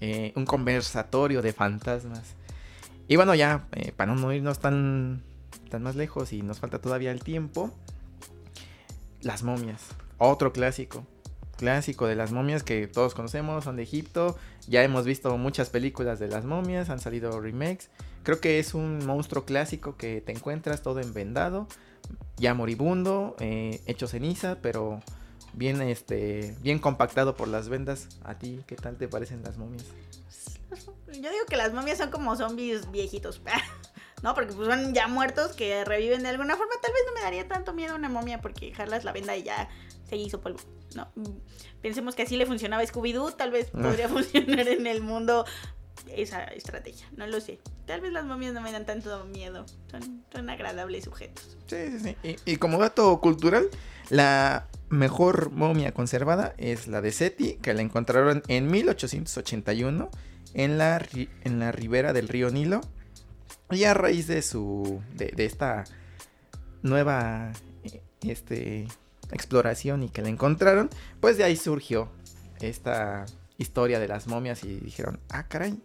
eh, 0.00 0.32
un 0.36 0.44
conversatorio 0.44 1.42
de 1.42 1.52
fantasmas. 1.52 2.34
Y 3.06 3.16
bueno, 3.16 3.34
ya, 3.34 3.66
eh, 3.72 3.92
para 3.92 4.14
no 4.14 4.32
irnos 4.32 4.58
tan, 4.58 5.22
tan 5.70 5.82
más 5.82 5.94
lejos 5.94 6.32
y 6.32 6.42
nos 6.42 6.58
falta 6.58 6.80
todavía 6.80 7.12
el 7.12 7.22
tiempo, 7.22 7.70
las 9.20 9.42
momias, 9.42 9.82
otro 10.18 10.52
clásico. 10.52 11.06
Clásico 11.56 12.08
de 12.08 12.16
las 12.16 12.32
momias 12.32 12.64
que 12.64 12.88
todos 12.88 13.14
conocemos, 13.14 13.62
son 13.62 13.76
de 13.76 13.84
Egipto. 13.84 14.36
Ya 14.66 14.82
hemos 14.82 15.04
visto 15.04 15.36
muchas 15.38 15.70
películas 15.70 16.18
de 16.18 16.26
las 16.26 16.44
momias, 16.44 16.90
han 16.90 16.98
salido 16.98 17.40
remakes. 17.40 17.90
Creo 18.24 18.40
que 18.40 18.58
es 18.58 18.74
un 18.74 19.06
monstruo 19.06 19.44
clásico 19.44 19.96
que 19.96 20.20
te 20.20 20.32
encuentras 20.32 20.82
todo 20.82 21.00
envendado, 21.00 21.68
ya 22.36 22.54
moribundo, 22.54 23.36
eh, 23.40 23.80
hecho 23.86 24.06
ceniza, 24.06 24.58
pero 24.60 25.00
bien, 25.52 25.80
este, 25.82 26.56
bien 26.60 26.78
compactado 26.78 27.36
por 27.36 27.48
las 27.48 27.68
vendas. 27.68 28.08
¿A 28.24 28.38
ti 28.38 28.60
qué 28.66 28.76
tal 28.76 28.96
te 28.96 29.08
parecen 29.08 29.42
las 29.42 29.56
momias? 29.56 29.84
Yo 31.06 31.30
digo 31.30 31.46
que 31.48 31.56
las 31.56 31.72
momias 31.72 31.98
son 31.98 32.10
como 32.10 32.36
zombies 32.36 32.90
viejitos, 32.90 33.40
¿no? 34.22 34.34
Porque 34.34 34.52
pues 34.52 34.68
son 34.68 34.94
ya 34.94 35.06
muertos 35.06 35.52
que 35.52 35.84
reviven 35.84 36.22
de 36.22 36.30
alguna 36.30 36.56
forma. 36.56 36.72
Tal 36.82 36.92
vez 36.92 37.02
no 37.06 37.14
me 37.14 37.20
daría 37.20 37.46
tanto 37.46 37.72
miedo 37.72 37.94
una 37.94 38.08
momia 38.08 38.40
porque 38.40 38.72
jalas 38.72 39.04
la 39.04 39.12
venda 39.12 39.36
y 39.36 39.44
ya 39.44 39.68
se 40.08 40.16
hizo 40.16 40.40
polvo. 40.40 40.58
No, 40.94 41.08
pensemos 41.82 42.14
que 42.14 42.22
así 42.22 42.36
le 42.36 42.46
funcionaba 42.46 42.82
Scooby-Doo, 42.84 43.34
tal 43.36 43.50
vez 43.50 43.70
podría 43.70 44.08
funcionar 44.10 44.68
en 44.68 44.86
el 44.86 45.02
mundo 45.02 45.44
esa 46.08 46.44
estrategia, 46.44 47.06
no 47.16 47.26
lo 47.26 47.40
sé. 47.40 47.60
Tal 47.86 48.00
vez 48.00 48.12
las 48.12 48.24
momias 48.24 48.52
no 48.52 48.60
me 48.60 48.72
dan 48.72 48.86
tanto 48.86 49.24
miedo, 49.26 49.66
son, 49.90 50.24
son 50.32 50.50
agradables 50.50 51.04
sujetos. 51.04 51.56
Sí, 51.66 51.98
sí, 51.98 52.16
sí. 52.22 52.36
Y, 52.44 52.56
como 52.56 52.78
dato 52.78 53.20
cultural, 53.20 53.68
la 54.10 54.68
mejor 54.88 55.50
momia 55.50 55.92
conservada 55.92 56.54
es 56.58 56.86
la 56.86 57.00
de 57.00 57.12
Seti, 57.12 57.54
que 57.56 57.74
la 57.74 57.82
encontraron 57.82 58.42
en 58.48 58.70
1881 58.70 60.10
en 60.54 60.78
la, 60.78 61.04
en 61.42 61.58
la 61.58 61.72
ribera 61.72 62.12
del 62.12 62.28
río 62.28 62.50
Nilo. 62.50 62.80
Y 63.70 63.84
a 63.84 63.94
raíz 63.94 64.26
de 64.26 64.42
su. 64.42 65.02
de, 65.14 65.32
de 65.34 65.46
esta 65.46 65.84
nueva 66.82 67.52
este, 68.22 68.86
exploración 69.32 70.02
y 70.02 70.08
que 70.10 70.22
la 70.22 70.28
encontraron, 70.28 70.90
pues 71.20 71.36
de 71.36 71.44
ahí 71.44 71.56
surgió 71.56 72.08
esta 72.60 73.26
historia 73.58 73.98
de 73.98 74.08
las 74.08 74.26
momias 74.26 74.64
y 74.64 74.80
dijeron, 74.80 75.18
ah, 75.30 75.48
caray, 75.48 75.80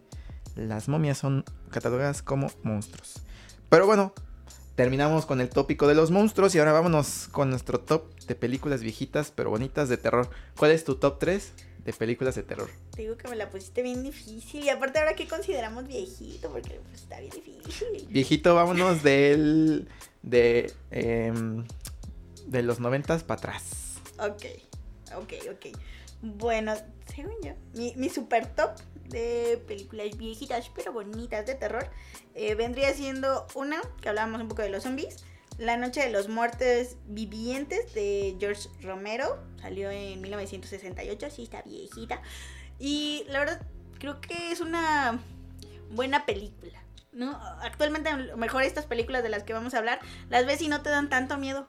las 0.59 0.87
momias 0.87 1.17
son 1.17 1.45
catalogadas 1.71 2.21
como 2.21 2.51
monstruos. 2.63 3.21
Pero 3.69 3.85
bueno, 3.85 4.13
terminamos 4.75 5.25
con 5.25 5.41
el 5.41 5.49
tópico 5.49 5.87
de 5.87 5.95
los 5.95 6.11
monstruos 6.11 6.55
y 6.55 6.59
ahora 6.59 6.71
vámonos 6.71 7.27
con 7.31 7.49
nuestro 7.49 7.79
top 7.79 8.15
de 8.27 8.35
películas 8.35 8.81
viejitas 8.81 9.31
pero 9.35 9.49
bonitas 9.49 9.89
de 9.89 9.97
terror. 9.97 10.29
¿Cuál 10.57 10.71
es 10.71 10.83
tu 10.83 10.95
top 10.95 11.19
3 11.19 11.51
de 11.85 11.93
películas 11.93 12.35
de 12.35 12.43
terror? 12.43 12.69
Te 12.91 13.03
digo 13.03 13.17
que 13.17 13.27
me 13.27 13.35
la 13.35 13.49
pusiste 13.49 13.81
bien 13.81 14.03
difícil 14.03 14.63
y 14.63 14.69
aparte 14.69 14.99
ahora 14.99 15.15
que 15.15 15.27
consideramos 15.27 15.87
viejito 15.87 16.49
porque 16.49 16.79
pues, 16.89 17.01
está 17.01 17.19
bien 17.19 17.31
difícil. 17.31 18.07
Viejito, 18.09 18.55
vámonos 18.55 19.03
del 19.03 19.87
de 20.23 20.73
em, 20.91 21.65
de 22.47 22.63
los 22.63 22.79
noventas 22.79 23.23
para 23.23 23.39
atrás. 23.39 23.95
Ok, 24.17 24.45
ok, 25.15 25.33
ok. 25.51 25.77
Bueno, 26.21 26.73
según 27.13 27.33
yo, 27.43 27.53
mi, 27.73 28.09
super 28.09 28.45
top 28.47 28.71
de 29.05 29.63
películas 29.67 30.17
viejitas 30.17 30.69
pero 30.75 30.93
bonitas 30.93 31.45
de 31.47 31.55
terror 31.55 31.89
eh, 32.35 32.53
vendría 32.55 32.93
siendo 32.93 33.47
una 33.55 33.81
que 34.01 34.09
hablábamos 34.09 34.41
un 34.41 34.47
poco 34.47 34.61
de 34.61 34.69
los 34.69 34.83
zombies. 34.83 35.23
La 35.57 35.75
Noche 35.75 36.01
de 36.01 36.09
los 36.09 36.29
Muertos 36.29 36.95
Vivientes 37.07 37.93
de 37.93 38.37
George 38.39 38.69
Romero. 38.81 39.39
Salió 39.61 39.91
en 39.91 40.21
1968, 40.21 41.25
así 41.25 41.43
está 41.43 41.61
viejita. 41.63 42.21
Y 42.79 43.25
la 43.27 43.39
verdad, 43.39 43.61
creo 43.99 44.21
que 44.21 44.53
es 44.53 44.61
una 44.61 45.19
buena 45.91 46.25
película. 46.25 46.81
¿no? 47.11 47.37
Actualmente, 47.61 48.09
a 48.09 48.17
lo 48.17 48.37
mejor 48.37 48.63
estas 48.63 48.85
películas 48.85 49.21
de 49.23 49.29
las 49.29 49.43
que 49.43 49.53
vamos 49.53 49.73
a 49.73 49.79
hablar, 49.79 49.99
las 50.29 50.45
ves 50.45 50.61
y 50.61 50.69
no 50.69 50.81
te 50.81 50.89
dan 50.89 51.09
tanto 51.09 51.37
miedo. 51.37 51.67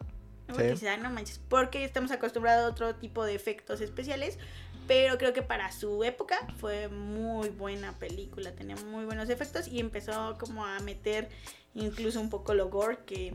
Porque 0.51 0.69
Sí. 0.69 0.71
dices, 0.75 0.89
"Ay, 0.89 1.01
no 1.01 1.11
manches, 1.11 1.41
porque 1.49 1.85
estamos 1.85 2.11
acostumbrados 2.11 2.65
a 2.67 2.69
otro 2.71 2.95
tipo 2.95 3.25
de 3.25 3.35
efectos 3.35 3.81
especiales. 3.81 4.39
Pero 4.87 5.19
creo 5.19 5.33
que 5.33 5.43
para 5.43 5.71
su 5.71 6.03
época 6.03 6.37
fue 6.59 6.89
muy 6.89 7.49
buena 7.51 7.93
película, 7.99 8.53
tenía 8.57 8.75
muy 8.77 9.05
buenos 9.05 9.31
efectos 9.31 9.69
y 9.69 9.79
empezó 9.79 10.37
como 10.39 10.67
a 10.67 10.81
meter 10.81 11.29
incluso 11.75 12.21
un 12.21 12.29
poco 12.29 12.55
lo 12.55 12.71
gore 12.71 12.99
que 13.07 13.35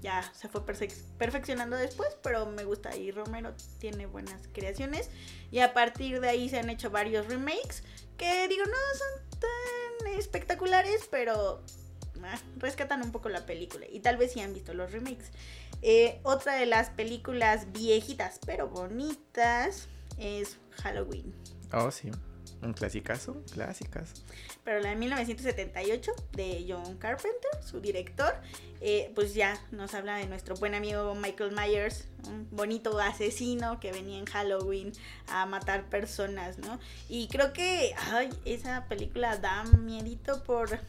ya 0.00 0.22
se 0.34 0.48
fue 0.48 0.62
perfe- 0.64 0.94
perfeccionando 1.18 1.76
después, 1.76 2.16
pero 2.22 2.46
me 2.46 2.64
gusta 2.64 2.96
y 2.96 3.10
Romero 3.10 3.52
tiene 3.78 4.06
buenas 4.06 4.40
creaciones 4.54 5.10
y 5.50 5.58
a 5.58 5.74
partir 5.74 6.20
de 6.20 6.28
ahí 6.30 6.48
se 6.48 6.58
han 6.60 6.70
hecho 6.70 6.88
varios 6.90 7.26
remakes 7.26 7.82
que 8.16 8.48
digo 8.48 8.64
no 8.64 8.72
son 8.72 9.40
tan 9.40 10.12
espectaculares, 10.18 11.06
pero 11.10 11.62
rescatan 12.58 13.02
un 13.02 13.12
poco 13.12 13.28
la 13.28 13.46
película 13.46 13.86
y 13.90 14.00
tal 14.00 14.16
vez 14.16 14.32
sí 14.32 14.40
han 14.40 14.54
visto 14.54 14.74
los 14.74 14.92
remakes. 14.92 15.30
Eh, 15.82 16.20
otra 16.22 16.54
de 16.54 16.66
las 16.66 16.90
películas 16.90 17.72
viejitas 17.72 18.40
pero 18.44 18.68
bonitas 18.68 19.88
es 20.18 20.58
Halloween. 20.82 21.34
Oh, 21.72 21.90
sí. 21.90 22.10
Un 22.62 22.72
clasicazo, 22.72 23.42
clásicas. 23.52 24.14
Pero 24.64 24.80
la 24.80 24.90
de 24.90 24.96
1978 24.96 26.10
de 26.32 26.64
John 26.66 26.96
Carpenter, 26.96 27.50
su 27.62 27.80
director, 27.80 28.34
eh, 28.80 29.12
pues 29.14 29.34
ya 29.34 29.60
nos 29.70 29.94
habla 29.94 30.16
de 30.16 30.26
nuestro 30.26 30.56
buen 30.56 30.74
amigo 30.74 31.14
Michael 31.14 31.52
Myers, 31.52 32.08
un 32.26 32.48
bonito 32.50 32.98
asesino 32.98 33.78
que 33.78 33.92
venía 33.92 34.18
en 34.18 34.26
Halloween 34.26 34.92
a 35.28 35.46
matar 35.46 35.84
personas, 35.88 36.58
¿no? 36.58 36.80
Y 37.08 37.28
creo 37.28 37.52
que 37.52 37.94
ay, 38.10 38.30
esa 38.44 38.86
película 38.88 39.36
da 39.36 39.64
miedito 39.64 40.42
por... 40.44 40.80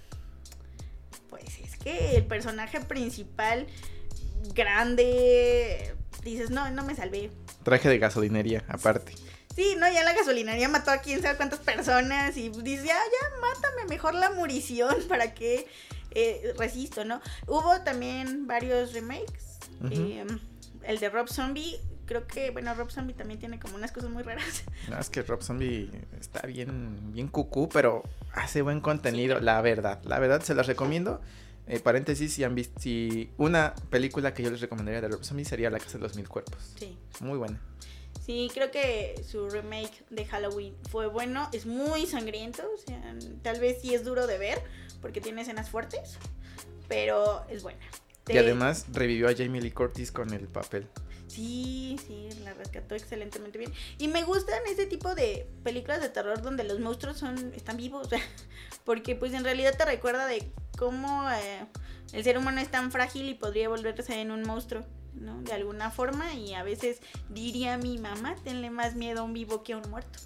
Pues 1.40 1.60
es 1.60 1.78
que 1.78 2.16
el 2.16 2.26
personaje 2.26 2.80
principal, 2.82 3.68
grande, 4.54 5.96
dices, 6.24 6.50
no, 6.50 6.70
no 6.72 6.84
me 6.84 6.96
salvé, 6.96 7.32
Traje 7.64 7.90
de 7.90 7.98
gasolinería, 7.98 8.64
aparte. 8.70 9.14
Sí, 9.54 9.76
no, 9.78 9.92
ya 9.92 10.04
la 10.04 10.14
gasolinería 10.14 10.70
mató 10.70 10.92
a 10.92 11.00
quién 11.00 11.22
sabe 11.22 11.36
cuántas 11.36 11.60
personas 11.60 12.38
y 12.38 12.48
dice, 12.48 12.86
ya, 12.86 12.96
ya, 12.96 13.42
mátame 13.42 13.86
mejor 13.90 14.14
la 14.14 14.30
munición 14.30 14.96
para 15.10 15.34
que 15.34 15.68
eh, 16.12 16.54
resisto, 16.58 17.04
¿no? 17.04 17.22
Hubo 17.46 17.82
también 17.82 18.48
varios 18.48 18.94
remakes. 18.94 19.60
Eh, 19.92 20.26
el 20.84 21.00
de 21.00 21.10
Rob 21.10 21.28
Zombie, 21.28 21.78
creo 22.08 22.26
que, 22.26 22.50
bueno, 22.50 22.74
Rob 22.74 22.90
Zombie 22.90 23.14
también 23.14 23.40
tiene 23.40 23.60
como 23.60 23.76
unas 23.76 23.92
cosas 23.92 24.10
muy 24.10 24.24
raras. 24.24 24.64
No, 24.90 24.98
es 24.98 25.10
que 25.10 25.22
Rob 25.22 25.44
Zombie 25.44 25.92
está 26.20 26.48
bien, 26.48 27.14
bien 27.14 27.28
cucú, 27.28 27.70
pero 27.70 28.04
hace 28.34 28.62
buen 28.62 28.82
contenido, 28.82 29.40
la 29.40 29.62
verdad. 29.62 30.02
La 30.04 30.18
verdad, 30.18 30.42
se 30.42 30.56
las 30.56 30.66
recomiendo. 30.66 31.22
Eh, 31.68 31.80
paréntesis, 31.80 32.34
si 32.34 32.44
han 32.46 32.56
visto, 32.56 32.80
si 32.80 33.30
una 33.38 33.76
película 33.90 34.34
que 34.34 34.42
yo 34.42 34.50
les 34.50 34.62
recomendaría 34.62 35.02
de 35.02 35.10
Rob 35.10 35.24
Zombie 35.24 35.44
sería 35.44 35.70
La 35.70 35.80
Casa 35.80 35.98
de 35.98 36.04
los 36.04 36.16
Mil 36.16 36.28
Cuerpos. 36.28 36.74
Sí. 36.80 36.98
Muy 37.20 37.38
buena. 37.38 37.60
Sí, 38.26 38.50
creo 38.54 38.72
que 38.72 39.22
su 39.26 39.50
remake 39.50 40.04
de 40.10 40.26
Halloween 40.26 40.76
fue 40.90 41.08
bueno, 41.08 41.50
es 41.54 41.66
muy 41.66 42.06
sangriento, 42.06 42.64
o 42.74 42.78
sea, 42.78 43.16
tal 43.42 43.60
vez 43.60 43.82
sí 43.82 43.94
es 43.94 44.04
duro 44.04 44.28
de 44.28 44.38
ver 44.38 44.62
porque 45.02 45.22
tiene 45.22 45.42
escenas 45.42 45.70
fuertes, 45.70 46.18
pero 46.88 47.46
es 47.50 47.64
buena. 47.64 47.80
Y 48.28 48.38
además 48.38 48.86
revivió 48.92 49.30
a 49.30 49.34
Jamie 49.36 49.62
Lee 49.62 49.72
Curtis 49.72 50.12
con 50.12 50.34
el 50.34 50.48
papel. 50.48 50.88
Sí, 51.28 52.00
sí, 52.08 52.30
la 52.44 52.54
rescató 52.54 52.96
excelentemente 52.96 53.58
bien. 53.58 53.74
Y 53.98 54.08
me 54.08 54.24
gustan 54.24 54.60
ese 54.70 54.86
tipo 54.86 55.14
de 55.14 55.48
películas 55.64 56.02
de 56.02 56.10
terror 56.10 56.42
donde 56.42 56.64
los 56.64 56.80
monstruos 56.80 57.18
son 57.18 57.54
están 57.54 57.78
vivos, 57.78 58.08
porque 58.86 59.16
pues 59.16 59.34
en 59.34 59.44
realidad 59.44 59.76
te 59.78 59.86
recuerda 59.86 60.26
de 60.26 60.50
cómo 60.78 61.30
eh, 61.30 61.66
el 62.14 62.24
ser 62.24 62.38
humano 62.38 62.62
es 62.62 62.70
tan 62.70 62.92
frágil 62.92 63.28
y 63.28 63.34
podría 63.34 63.68
volverse 63.68 64.20
en 64.22 64.32
un 64.32 64.44
monstruo, 64.44 64.86
¿no? 65.14 65.42
De 65.42 65.52
alguna 65.54 65.92
forma 65.92 66.34
y 66.34 66.54
a 66.54 66.64
veces 66.64 67.00
diría 67.30 67.78
mi 67.78 67.98
mamá, 67.98 68.36
tenle 68.44 68.70
más 68.70 68.96
miedo 68.96 69.22
a 69.22 69.24
un 69.24 69.34
vivo 69.34 69.64
que 69.64 69.74
a 69.74 69.78
un 69.78 69.90
muerto. 69.90 70.20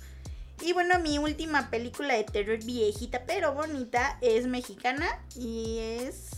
Y 0.64 0.74
bueno, 0.74 1.00
mi 1.00 1.18
última 1.18 1.72
película 1.72 2.14
de 2.14 2.24
terror 2.24 2.64
viejita 2.64 3.24
pero 3.26 3.56
bonita 3.56 4.20
es 4.22 4.46
mexicana 4.46 5.08
y 5.36 5.80
es 5.80 6.30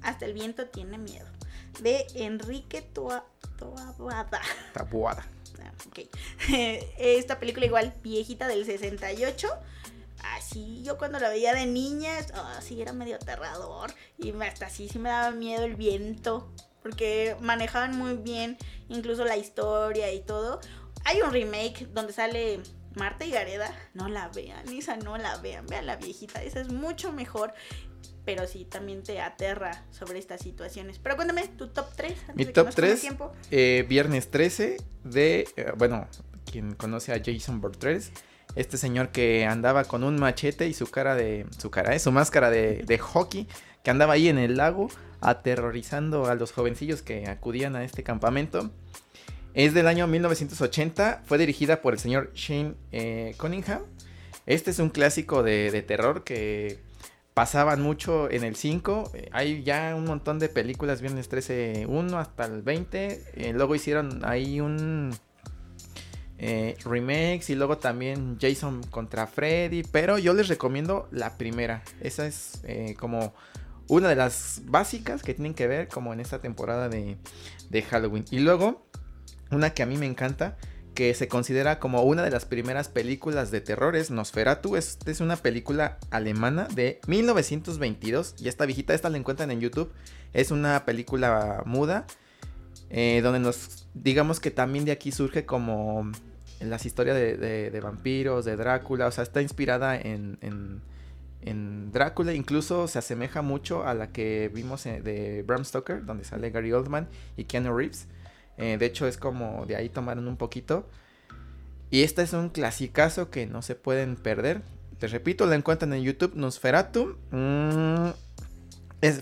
Hasta 0.00 0.24
el 0.24 0.32
viento 0.32 0.66
tiene 0.68 0.96
miedo 0.96 1.26
de 1.82 2.06
Enrique 2.14 2.82
Tua- 2.94 3.24
Toabuada. 3.58 4.40
Tabuada. 4.72 5.26
Ah, 5.60 5.72
ok. 5.86 6.00
Esta 6.98 7.38
película 7.38 7.66
igual, 7.66 7.92
viejita 8.02 8.46
del 8.48 8.64
68. 8.64 9.48
Así, 10.36 10.82
yo 10.82 10.98
cuando 10.98 11.18
la 11.18 11.28
veía 11.28 11.54
de 11.54 11.66
niña, 11.66 12.12
ah, 12.34 12.60
sí, 12.62 12.80
era 12.80 12.92
medio 12.92 13.16
aterrador. 13.16 13.92
Y 14.16 14.32
hasta 14.40 14.66
así 14.66 14.88
sí 14.88 14.98
me 14.98 15.08
daba 15.08 15.30
miedo 15.30 15.64
el 15.64 15.76
viento. 15.76 16.52
Porque 16.82 17.36
manejaban 17.40 17.96
muy 17.96 18.16
bien 18.16 18.56
incluso 18.88 19.24
la 19.24 19.36
historia 19.36 20.12
y 20.12 20.20
todo. 20.20 20.60
Hay 21.04 21.20
un 21.22 21.32
remake 21.32 21.86
donde 21.92 22.12
sale 22.12 22.60
Marta 22.94 23.24
y 23.24 23.30
Gareda. 23.30 23.72
No 23.94 24.08
la 24.08 24.28
vean, 24.28 24.68
esa 24.68 24.96
no 24.96 25.18
la 25.18 25.36
vean. 25.38 25.66
Vean 25.66 25.86
la 25.86 25.96
viejita, 25.96 26.42
esa 26.42 26.60
es 26.60 26.68
mucho 26.72 27.12
mejor. 27.12 27.52
Pero 28.24 28.46
sí, 28.46 28.64
también 28.64 29.02
te 29.02 29.20
aterra 29.20 29.84
sobre 29.90 30.18
estas 30.18 30.42
situaciones. 30.42 30.98
Pero 30.98 31.16
cuéntame, 31.16 31.48
tu 31.48 31.68
top 31.68 31.86
3. 31.96 32.14
Mi 32.34 32.44
top 32.44 32.74
3, 32.74 33.08
eh, 33.50 33.86
viernes 33.88 34.30
13 34.30 34.76
de, 35.04 35.48
eh, 35.56 35.72
bueno, 35.76 36.06
quien 36.50 36.74
conoce 36.74 37.12
a 37.12 37.22
Jason 37.24 37.60
Bortres, 37.60 38.12
este 38.54 38.76
señor 38.76 39.10
que 39.10 39.46
andaba 39.46 39.84
con 39.84 40.04
un 40.04 40.16
machete 40.16 40.66
y 40.68 40.74
su 40.74 40.86
cara 40.86 41.14
de, 41.14 41.46
su 41.56 41.70
cara, 41.70 41.94
eh, 41.94 41.98
su 41.98 42.12
máscara 42.12 42.50
de, 42.50 42.82
de 42.84 42.98
hockey, 42.98 43.46
que 43.82 43.90
andaba 43.90 44.14
ahí 44.14 44.28
en 44.28 44.38
el 44.38 44.56
lago 44.56 44.88
aterrorizando 45.20 46.26
a 46.26 46.34
los 46.34 46.52
jovencillos 46.52 47.02
que 47.02 47.26
acudían 47.28 47.76
a 47.76 47.84
este 47.84 48.02
campamento. 48.02 48.70
Es 49.54 49.74
del 49.74 49.88
año 49.88 50.06
1980, 50.06 51.22
fue 51.24 51.38
dirigida 51.38 51.80
por 51.80 51.94
el 51.94 51.98
señor 51.98 52.32
Shane 52.34 52.74
eh, 52.92 53.34
Cunningham. 53.38 53.82
Este 54.46 54.70
es 54.70 54.78
un 54.78 54.90
clásico 54.90 55.42
de, 55.42 55.70
de 55.70 55.82
terror 55.82 56.24
que 56.24 56.78
pasaban 57.38 57.80
mucho 57.80 58.28
en 58.28 58.42
el 58.42 58.56
5. 58.56 59.12
eh, 59.14 59.28
Hay 59.30 59.62
ya 59.62 59.94
un 59.94 60.06
montón 60.06 60.40
de 60.40 60.48
películas, 60.48 61.00
viernes 61.00 61.28
13, 61.28 61.86
1 61.86 62.18
hasta 62.18 62.46
el 62.46 62.62
20. 62.62 63.22
eh, 63.32 63.52
luego 63.52 63.76
hicieron 63.76 64.24
ahí 64.24 64.60
un 64.60 65.14
eh, 66.38 66.76
remakes 66.84 67.48
y 67.50 67.54
luego 67.54 67.78
también 67.78 68.38
Jason 68.40 68.82
contra 68.90 69.28
Freddy. 69.28 69.84
Pero 69.84 70.18
yo 70.18 70.34
les 70.34 70.48
recomiendo 70.48 71.06
la 71.12 71.38
primera. 71.38 71.84
Esa 72.00 72.26
es 72.26 72.60
eh, 72.64 72.96
como 72.98 73.32
una 73.86 74.08
de 74.08 74.16
las 74.16 74.62
básicas 74.64 75.22
que 75.22 75.32
tienen 75.32 75.54
que 75.54 75.68
ver 75.68 75.86
como 75.86 76.12
en 76.12 76.18
esta 76.18 76.40
temporada 76.40 76.88
de, 76.88 77.18
de 77.70 77.82
Halloween. 77.82 78.24
Y 78.32 78.40
luego, 78.40 78.84
una 79.52 79.70
que 79.70 79.84
a 79.84 79.86
mí 79.86 79.96
me 79.96 80.06
encanta, 80.06 80.56
que 80.98 81.14
se 81.14 81.28
considera 81.28 81.78
como 81.78 82.02
una 82.02 82.24
de 82.24 82.30
las 82.32 82.44
primeras 82.44 82.88
películas 82.88 83.52
de 83.52 83.60
terror, 83.60 83.94
es 83.94 84.10
Nosferatu. 84.10 84.74
Es, 84.74 84.98
es 85.06 85.20
una 85.20 85.36
película 85.36 85.96
alemana 86.10 86.66
de 86.74 87.00
1922. 87.06 88.34
Y 88.40 88.48
esta 88.48 88.66
viejita, 88.66 88.94
esta 88.94 89.08
la 89.08 89.16
encuentran 89.16 89.52
en 89.52 89.60
YouTube. 89.60 89.92
Es 90.32 90.50
una 90.50 90.84
película 90.84 91.62
muda. 91.66 92.04
eh, 92.90 93.20
donde 93.22 93.38
nos, 93.38 93.86
digamos 93.94 94.40
que 94.40 94.50
también 94.50 94.84
de 94.86 94.90
aquí 94.90 95.12
surge 95.12 95.46
como 95.46 96.10
las 96.58 96.84
historias 96.84 97.14
de, 97.16 97.80
vampiros, 97.80 98.44
de 98.44 98.56
Drácula. 98.56 99.06
O 99.06 99.12
sea, 99.12 99.22
está 99.22 99.40
inspirada 99.40 99.96
en, 99.96 100.36
en, 100.40 100.80
en 101.42 101.92
Drácula. 101.92 102.34
Incluso 102.34 102.88
se 102.88 102.98
asemeja 102.98 103.40
mucho 103.40 103.86
a 103.86 103.94
la 103.94 104.10
que 104.10 104.50
vimos 104.52 104.84
eh, 104.84 105.00
de 105.00 105.44
Bram 105.44 105.64
Stoker, 105.64 106.04
donde 106.04 106.24
sale 106.24 106.50
Gary 106.50 106.72
Oldman 106.72 107.06
y 107.36 107.44
Keanu 107.44 107.72
Reeves. 107.72 108.08
Eh, 108.58 108.76
de 108.78 108.86
hecho, 108.86 109.06
es 109.06 109.16
como 109.16 109.64
de 109.66 109.76
ahí 109.76 109.88
tomaron 109.88 110.28
un 110.28 110.36
poquito. 110.36 110.86
Y 111.90 112.02
este 112.02 112.22
es 112.22 112.32
un 112.34 112.50
clasicazo 112.50 113.30
que 113.30 113.46
no 113.46 113.62
se 113.62 113.74
pueden 113.74 114.16
perder. 114.16 114.62
Les 115.00 115.10
repito, 115.10 115.46
la 115.46 115.54
encuentran 115.54 115.92
en 115.94 116.02
YouTube, 116.02 116.32
Nosferatu. 116.34 117.16
Mm, 117.30 118.10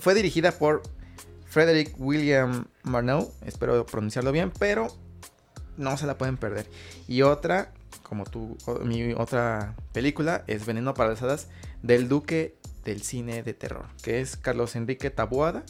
fue 0.00 0.14
dirigida 0.14 0.52
por 0.52 0.82
Frederick 1.46 1.94
William 1.98 2.66
Marnow. 2.82 3.30
Espero 3.44 3.84
pronunciarlo 3.86 4.32
bien, 4.32 4.50
pero 4.58 4.88
no 5.76 5.96
se 5.96 6.06
la 6.06 6.16
pueden 6.18 6.38
perder. 6.38 6.66
Y 7.06 7.22
otra, 7.22 7.72
como 8.02 8.24
tú, 8.24 8.56
o- 8.66 8.78
mi 8.80 9.12
otra 9.12 9.76
película 9.92 10.42
es 10.46 10.64
Veneno 10.66 10.94
para 10.94 11.10
las 11.10 11.22
Hadas 11.22 11.48
del 11.82 12.08
Duque 12.08 12.56
del 12.84 13.02
cine 13.02 13.42
de 13.42 13.52
terror, 13.54 13.86
que 14.02 14.20
es 14.20 14.36
Carlos 14.36 14.76
Enrique 14.76 15.10
Taboada, 15.10 15.64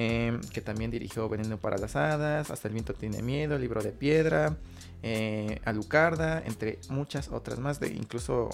em, 0.00 0.40
que 0.40 0.62
también 0.62 0.90
dirigió 0.90 1.28
Veneno 1.28 1.58
para 1.58 1.76
las 1.76 1.94
Hadas, 1.94 2.50
Hasta 2.50 2.68
el 2.68 2.72
viento 2.72 2.94
tiene 2.94 3.20
miedo, 3.20 3.58
Libro 3.58 3.82
de 3.82 3.92
Piedra, 3.92 4.56
eh, 5.02 5.60
Alucarda, 5.66 6.42
entre 6.46 6.78
muchas 6.88 7.28
otras 7.28 7.58
más. 7.58 7.80
De, 7.80 7.88
incluso 7.88 8.48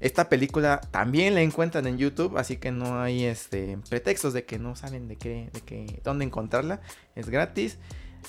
esta 0.00 0.30
película 0.30 0.80
también 0.90 1.34
la 1.34 1.42
encuentran 1.42 1.86
en 1.86 1.98
YouTube, 1.98 2.38
así 2.38 2.56
que 2.56 2.70
no 2.70 2.98
hay 2.98 3.24
este, 3.24 3.76
pretextos 3.90 4.32
de 4.32 4.46
que 4.46 4.58
no 4.58 4.74
saben 4.74 5.06
de 5.06 5.16
qué, 5.16 5.50
de 5.52 5.60
qué, 5.60 6.00
dónde 6.02 6.24
encontrarla. 6.24 6.80
Es 7.14 7.28
gratis. 7.28 7.76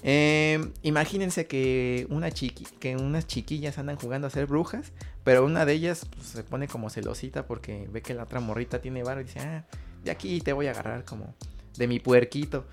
Em, 0.03 0.73
imagínense 0.84 1.47
que, 1.47 2.06
una 2.10 2.32
chiqui, 2.32 2.65
que 2.80 2.97
unas 2.97 3.27
chiquillas 3.27 3.77
andan 3.77 3.95
jugando 3.95 4.27
a 4.27 4.30
ser 4.30 4.45
brujas, 4.45 4.91
pero 5.23 5.45
una 5.45 5.63
de 5.63 5.71
ellas 5.71 6.06
pues, 6.13 6.27
se 6.27 6.43
pone 6.43 6.67
como 6.67 6.89
celosita 6.89 7.47
porque 7.47 7.88
ve 7.91 8.01
que 8.01 8.13
la 8.13 8.23
otra 8.23 8.41
morrita 8.41 8.82
tiene 8.82 9.03
barro 9.03 9.21
y 9.21 9.23
dice, 9.23 9.39
ah, 9.39 9.65
de 10.03 10.12
aquí 10.12 10.41
te 10.41 10.51
voy 10.51 10.67
a 10.67 10.71
agarrar 10.71 11.06
como 11.06 11.34
de 11.77 11.87
mi 11.87 11.99
puerquito. 11.99 12.65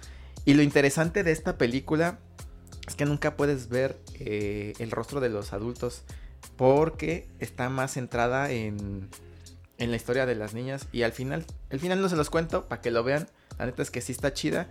Y 0.44 0.54
lo 0.54 0.62
interesante 0.62 1.22
de 1.22 1.32
esta 1.32 1.56
película 1.56 2.18
es 2.86 2.94
que 2.94 3.06
nunca 3.06 3.36
puedes 3.36 3.68
ver 3.68 3.98
eh, 4.18 4.74
el 4.78 4.90
rostro 4.90 5.20
de 5.20 5.30
los 5.30 5.52
adultos 5.52 6.02
porque 6.56 7.26
está 7.38 7.70
más 7.70 7.92
centrada 7.92 8.50
en, 8.50 9.08
en 9.78 9.90
la 9.90 9.96
historia 9.96 10.26
de 10.26 10.34
las 10.34 10.54
niñas 10.54 10.86
y 10.92 11.02
al 11.02 11.12
final, 11.12 11.46
el 11.70 11.80
final 11.80 12.00
no 12.00 12.08
se 12.08 12.16
los 12.16 12.30
cuento 12.30 12.68
para 12.68 12.82
que 12.82 12.90
lo 12.90 13.02
vean. 13.02 13.28
La 13.58 13.66
neta 13.66 13.82
es 13.82 13.90
que 13.90 14.00
sí 14.00 14.12
está 14.12 14.34
chida 14.34 14.68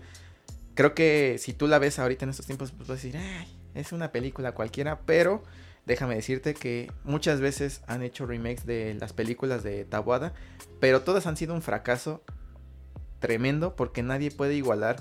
creo 0.74 0.94
que 0.94 1.38
si 1.40 1.54
tú 1.54 1.68
la 1.68 1.80
ves 1.80 2.00
ahorita 2.00 2.26
en 2.26 2.30
estos 2.30 2.46
tiempos, 2.46 2.72
pues 2.72 2.88
vas 2.88 3.02
decir, 3.02 3.18
Ay, 3.18 3.48
es 3.76 3.92
una 3.92 4.12
película 4.12 4.54
cualquiera, 4.54 5.02
pero 5.06 5.44
déjame 5.86 6.16
decirte 6.16 6.54
que 6.54 6.92
muchas 7.04 7.40
veces 7.42 7.82
han 7.88 8.04
hecho 8.04 8.26
remakes 8.26 8.66
de 8.66 8.96
las 8.96 9.14
películas 9.14 9.64
de 9.64 9.86
Tabuada, 9.86 10.34
pero 10.80 11.02
todas 11.02 11.28
han 11.28 11.38
sido 11.38 11.54
un 11.54 11.62
fracaso 11.62 12.24
tremendo 13.24 13.74
porque 13.78 14.04
nadie 14.04 14.32
puede 14.32 14.54
igualar 14.54 14.98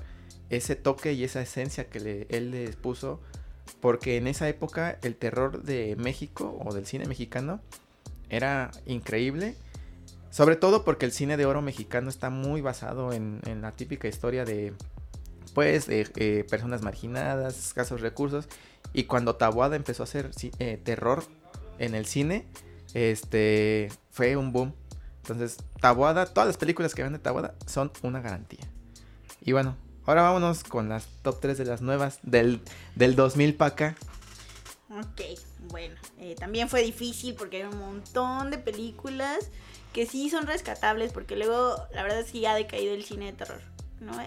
ese 0.49 0.77
toque 0.77 1.13
y 1.13 1.25
esa 1.25 1.43
esencia 1.43 1.89
que 1.89 2.29
él 2.31 2.53
les 2.53 2.77
puso, 2.77 3.21
porque 3.81 4.17
en 4.17 4.29
esa 4.29 4.49
época 4.49 4.97
el 5.03 5.17
terror 5.17 5.65
de 5.65 5.97
México 5.97 6.57
o 6.65 6.73
del 6.73 6.87
cine 6.87 7.07
mexicano 7.07 7.61
era 8.31 8.71
increíble. 8.87 9.57
Sobre 10.31 10.55
todo 10.55 10.85
porque 10.85 11.05
el 11.05 11.13
cine 11.13 11.37
de 11.37 11.47
oro 11.47 11.63
mexicano 11.63 12.09
está 12.09 12.31
muy 12.31 12.61
basado 12.61 13.13
en 13.13 13.41
la 13.61 13.73
típica 13.73 14.07
historia 14.07 14.45
de 14.45 14.73
pues, 15.55 15.89
eh, 15.89 16.47
personas 16.49 16.83
marginadas, 16.83 17.59
escasos 17.59 18.01
recursos. 18.01 18.49
Y 18.93 19.05
cuando 19.05 19.37
Tabuada 19.37 19.77
empezó 19.77 20.03
a 20.03 20.05
hacer 20.05 20.31
eh, 20.59 20.81
terror 20.83 21.25
en 21.79 21.95
el 21.95 22.07
cine, 22.07 22.47
este 22.95 23.91
fue 24.11 24.37
un 24.37 24.53
boom. 24.53 24.75
Entonces, 25.23 25.59
Tabuada, 25.81 26.27
todas 26.27 26.49
las 26.49 26.57
películas 26.57 26.95
que 26.95 27.03
van 27.03 27.13
de 27.13 27.19
Tabuada 27.19 27.55
son 27.67 27.93
una 28.03 28.21
garantía. 28.21 28.67
Y 29.41 29.53
bueno, 29.53 29.77
ahora 30.05 30.23
vámonos 30.23 30.65
con 30.65 30.89
las 30.89 31.07
top 31.23 31.41
3 31.41 31.59
de 31.59 31.65
las 31.65 31.81
nuevas 31.81 32.19
del, 32.23 32.61
del 32.97 33.15
2000 33.15 33.55
para 33.55 33.73
acá. 33.73 33.97
Ok, 34.91 35.23
bueno, 35.71 35.95
eh, 36.19 36.35
también 36.35 36.69
fue 36.69 36.83
difícil 36.83 37.35
porque 37.35 37.59
hay 37.59 37.63
un 37.63 37.79
montón 37.79 38.51
de 38.51 38.59
películas 38.59 39.49
que 39.93 40.07
sí 40.07 40.29
son 40.29 40.47
rescatables 40.47 41.13
porque 41.13 41.37
luego 41.37 41.77
la 41.93 42.03
verdad 42.03 42.25
sí 42.31 42.45
ha 42.47 42.55
decaído 42.55 42.95
el 42.95 43.05
cine 43.05 43.27
de 43.27 43.33
terror. 43.33 43.72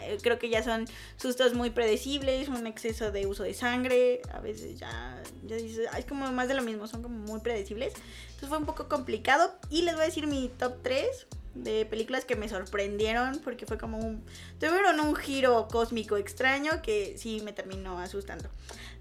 Eh, 0.01 0.17
creo 0.21 0.39
que 0.39 0.49
ya 0.49 0.63
son 0.63 0.85
sustos 1.17 1.53
muy 1.53 1.69
predecibles, 1.69 2.47
un 2.47 2.67
exceso 2.67 3.11
de 3.11 3.25
uso 3.25 3.43
de 3.43 3.53
sangre, 3.53 4.21
a 4.33 4.39
veces 4.39 4.79
ya, 4.79 5.21
ya 5.45 5.55
dices, 5.55 5.87
es 5.97 6.05
como 6.05 6.31
más 6.31 6.47
de 6.47 6.53
lo 6.53 6.61
mismo, 6.61 6.87
son 6.87 7.01
como 7.01 7.17
muy 7.17 7.39
predecibles. 7.39 7.93
Entonces 8.25 8.49
fue 8.49 8.57
un 8.57 8.65
poco 8.65 8.87
complicado. 8.87 9.53
Y 9.69 9.81
les 9.83 9.95
voy 9.95 10.03
a 10.03 10.05
decir 10.05 10.27
mi 10.27 10.49
top 10.57 10.81
3 10.83 11.27
de 11.55 11.85
películas 11.85 12.25
que 12.25 12.35
me 12.35 12.47
sorprendieron 12.49 13.39
porque 13.43 13.65
fue 13.65 13.77
como 13.77 13.97
un... 13.97 14.23
tuvieron 14.59 14.99
un 14.99 15.15
giro 15.15 15.67
cósmico 15.69 16.17
extraño 16.17 16.81
que 16.81 17.17
sí 17.17 17.41
me 17.43 17.53
terminó 17.53 17.99
asustando. 17.99 18.49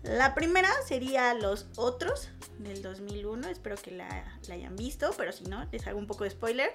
La 0.05 0.35
primera 0.35 0.69
sería 0.87 1.33
Los 1.35 1.67
Otros 1.77 2.29
del 2.59 2.83
2001, 2.83 3.49
espero 3.49 3.77
que 3.77 3.91
la, 3.91 4.39
hayan 4.51 4.77
visto, 4.77 5.13
pero 5.17 5.33
si 5.33 5.45
no, 5.45 5.67
les 5.73 5.87
hago 5.87 5.99
un 5.99 6.07
poco 6.07 6.25
de 6.25 6.31
spoiler. 6.31 6.71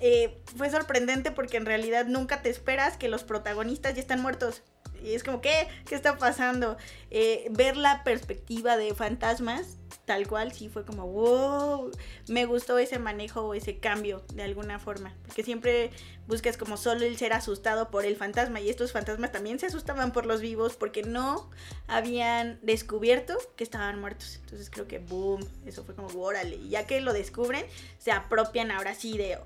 Eh, 0.00 0.40
fue 0.56 0.70
sorprendente 0.70 1.32
porque 1.32 1.56
en 1.56 1.66
realidad 1.66 2.06
nunca 2.06 2.42
te 2.42 2.48
esperas 2.48 2.96
que 2.96 3.08
los 3.08 3.24
protagonistas 3.24 3.94
ya 3.94 4.00
están 4.00 4.22
muertos. 4.22 4.62
Y 5.02 5.14
es 5.14 5.24
como, 5.24 5.40
¿qué? 5.40 5.66
¿Qué 5.86 5.96
está 5.96 6.16
pasando? 6.16 6.76
Eh, 7.10 7.48
ver 7.50 7.76
la 7.76 8.04
perspectiva 8.04 8.76
de 8.76 8.94
fantasmas, 8.94 9.79
tal 10.10 10.26
cual, 10.26 10.50
sí 10.50 10.68
fue 10.68 10.84
como, 10.84 11.06
wow, 11.06 11.92
me 12.26 12.44
gustó 12.44 12.80
ese 12.80 12.98
manejo 12.98 13.42
o 13.42 13.54
ese 13.54 13.78
cambio 13.78 14.24
de 14.34 14.42
alguna 14.42 14.80
forma. 14.80 15.14
Porque 15.24 15.44
siempre 15.44 15.92
buscas 16.26 16.56
como 16.56 16.76
solo 16.76 17.04
el 17.04 17.16
ser 17.16 17.32
asustado 17.32 17.92
por 17.92 18.04
el 18.04 18.16
fantasma. 18.16 18.60
Y 18.60 18.70
estos 18.70 18.90
fantasmas 18.90 19.30
también 19.30 19.60
se 19.60 19.66
asustaban 19.66 20.12
por 20.12 20.26
los 20.26 20.40
vivos 20.40 20.74
porque 20.74 21.04
no 21.04 21.48
habían 21.86 22.58
descubierto 22.62 23.38
que 23.54 23.62
estaban 23.62 24.00
muertos. 24.00 24.40
Entonces 24.42 24.68
creo 24.68 24.88
que, 24.88 24.98
boom, 24.98 25.48
eso 25.64 25.84
fue 25.84 25.94
como, 25.94 26.08
órale. 26.20 26.56
Y 26.56 26.70
ya 26.70 26.88
que 26.88 27.00
lo 27.00 27.12
descubren, 27.12 27.64
se 28.00 28.10
apropian 28.10 28.72
ahora 28.72 28.96
sí 28.96 29.16
de, 29.16 29.38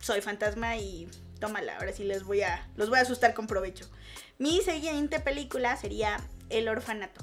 soy 0.00 0.22
fantasma 0.22 0.78
y 0.78 1.06
tómala, 1.38 1.76
ahora 1.76 1.92
sí 1.92 2.04
les 2.04 2.24
voy 2.24 2.40
a, 2.40 2.66
los 2.76 2.88
voy 2.88 2.98
a 2.98 3.02
asustar 3.02 3.34
con 3.34 3.46
provecho. 3.46 3.84
Mi 4.38 4.62
siguiente 4.62 5.20
película 5.20 5.76
sería 5.76 6.16
El 6.48 6.66
Orfanato. 6.66 7.20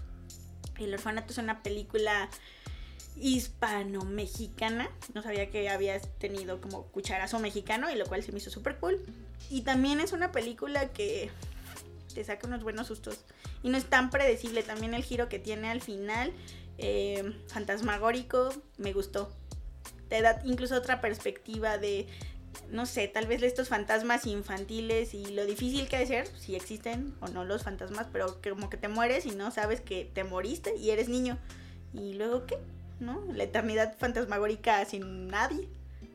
El 0.78 0.94
Orfanato 0.94 1.32
es 1.32 1.40
una 1.40 1.64
película 1.64 2.30
hispano-mexicana. 3.20 4.90
No 5.14 5.22
sabía 5.22 5.50
que 5.50 5.70
había 5.70 6.00
tenido 6.00 6.62
como 6.62 6.84
cucharazo 6.88 7.40
mexicano 7.40 7.90
y 7.92 7.96
lo 7.96 8.06
cual 8.06 8.24
se 8.24 8.32
me 8.32 8.40
hizo 8.40 8.50
súper 8.50 8.78
cool. 8.78 9.02
Y 9.50 9.62
también 9.62 10.00
es 10.00 10.14
una 10.14 10.32
película 10.32 10.92
que 10.92 11.30
te 12.14 12.24
saca 12.24 12.48
unos 12.48 12.64
buenos 12.64 12.88
sustos. 12.88 13.26
Y 13.64 13.70
no 13.70 13.78
es 13.78 13.86
tan 13.86 14.10
predecible. 14.10 14.64
También 14.64 14.94
el 14.94 15.04
giro 15.04 15.30
que 15.30 15.40
tiene 15.40 15.70
al 15.70 15.82
final, 15.82 16.32
eh, 16.78 17.34
fantasmagórico, 17.48 18.54
me 18.78 18.94
gustó. 18.94 19.32
Te 20.10 20.22
da 20.22 20.42
incluso 20.46 20.76
otra 20.76 21.02
perspectiva 21.02 21.78
de 21.78 22.08
no 22.72 22.86
sé, 22.86 23.08
tal 23.08 23.28
vez 23.28 23.44
estos 23.44 23.68
fantasmas 23.68 24.26
infantiles 24.26 25.14
y 25.14 25.26
lo 25.26 25.46
difícil 25.46 25.88
que 25.88 25.98
ha 25.98 26.00
de 26.00 26.08
ser, 26.08 26.28
si 26.38 26.56
existen 26.56 27.14
o 27.20 27.28
no 27.28 27.46
los 27.46 27.64
fantasmas, 27.64 28.08
pero 28.12 28.40
como 28.42 28.70
que 28.70 28.78
te 28.78 28.88
mueres 28.88 29.26
y 29.26 29.32
no 29.32 29.52
sabes 29.52 29.82
que 29.82 30.10
te 30.14 30.24
moriste 30.24 30.76
y 30.78 30.92
eres 30.92 31.10
niño. 31.10 31.38
¿Y 31.94 32.14
luego 32.14 32.46
qué? 32.46 32.58
¿No? 33.00 33.24
La 33.34 33.44
eternidad 33.44 33.96
fantasmagórica 33.98 34.84
sin 34.86 35.28
nadie, 35.28 35.70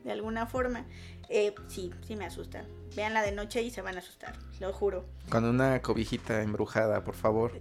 de 0.04 0.12
alguna 0.12 0.46
forma. 0.46 0.86
Eh, 1.28 1.54
sí, 1.68 1.92
sí 2.06 2.16
me 2.16 2.24
asusta. 2.24 2.64
Veanla 2.96 3.22
de 3.22 3.32
noche 3.32 3.62
y 3.62 3.70
se 3.70 3.82
van 3.82 3.96
a 3.96 4.00
asustar, 4.00 4.36
lo 4.58 4.72
juro. 4.72 5.04
Con 5.28 5.44
una 5.44 5.80
cobijita 5.80 6.42
embrujada, 6.42 7.04
por 7.04 7.14
favor. 7.14 7.52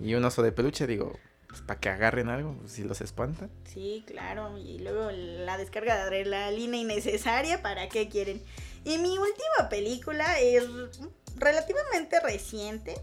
y 0.00 0.14
un 0.14 0.24
oso 0.24 0.42
de 0.42 0.50
peluche, 0.50 0.86
digo, 0.86 1.12
pues, 1.54 1.62
para 1.62 1.78
que 1.78 1.88
agarren 1.88 2.28
algo, 2.28 2.56
pues, 2.58 2.72
si 2.72 2.82
los 2.82 3.00
espantan. 3.00 3.48
Sí, 3.64 4.02
claro, 4.08 4.58
y 4.58 4.80
luego 4.80 5.12
la 5.12 5.56
descarga 5.56 5.94
de 5.94 6.02
adrenalina 6.02 6.76
innecesaria, 6.76 7.62
¿para 7.62 7.88
qué 7.88 8.08
quieren? 8.08 8.42
Y 8.84 8.98
mi 8.98 9.16
última 9.16 9.68
película 9.70 10.40
es 10.40 10.64
relativamente 11.36 12.18
reciente, 12.18 12.96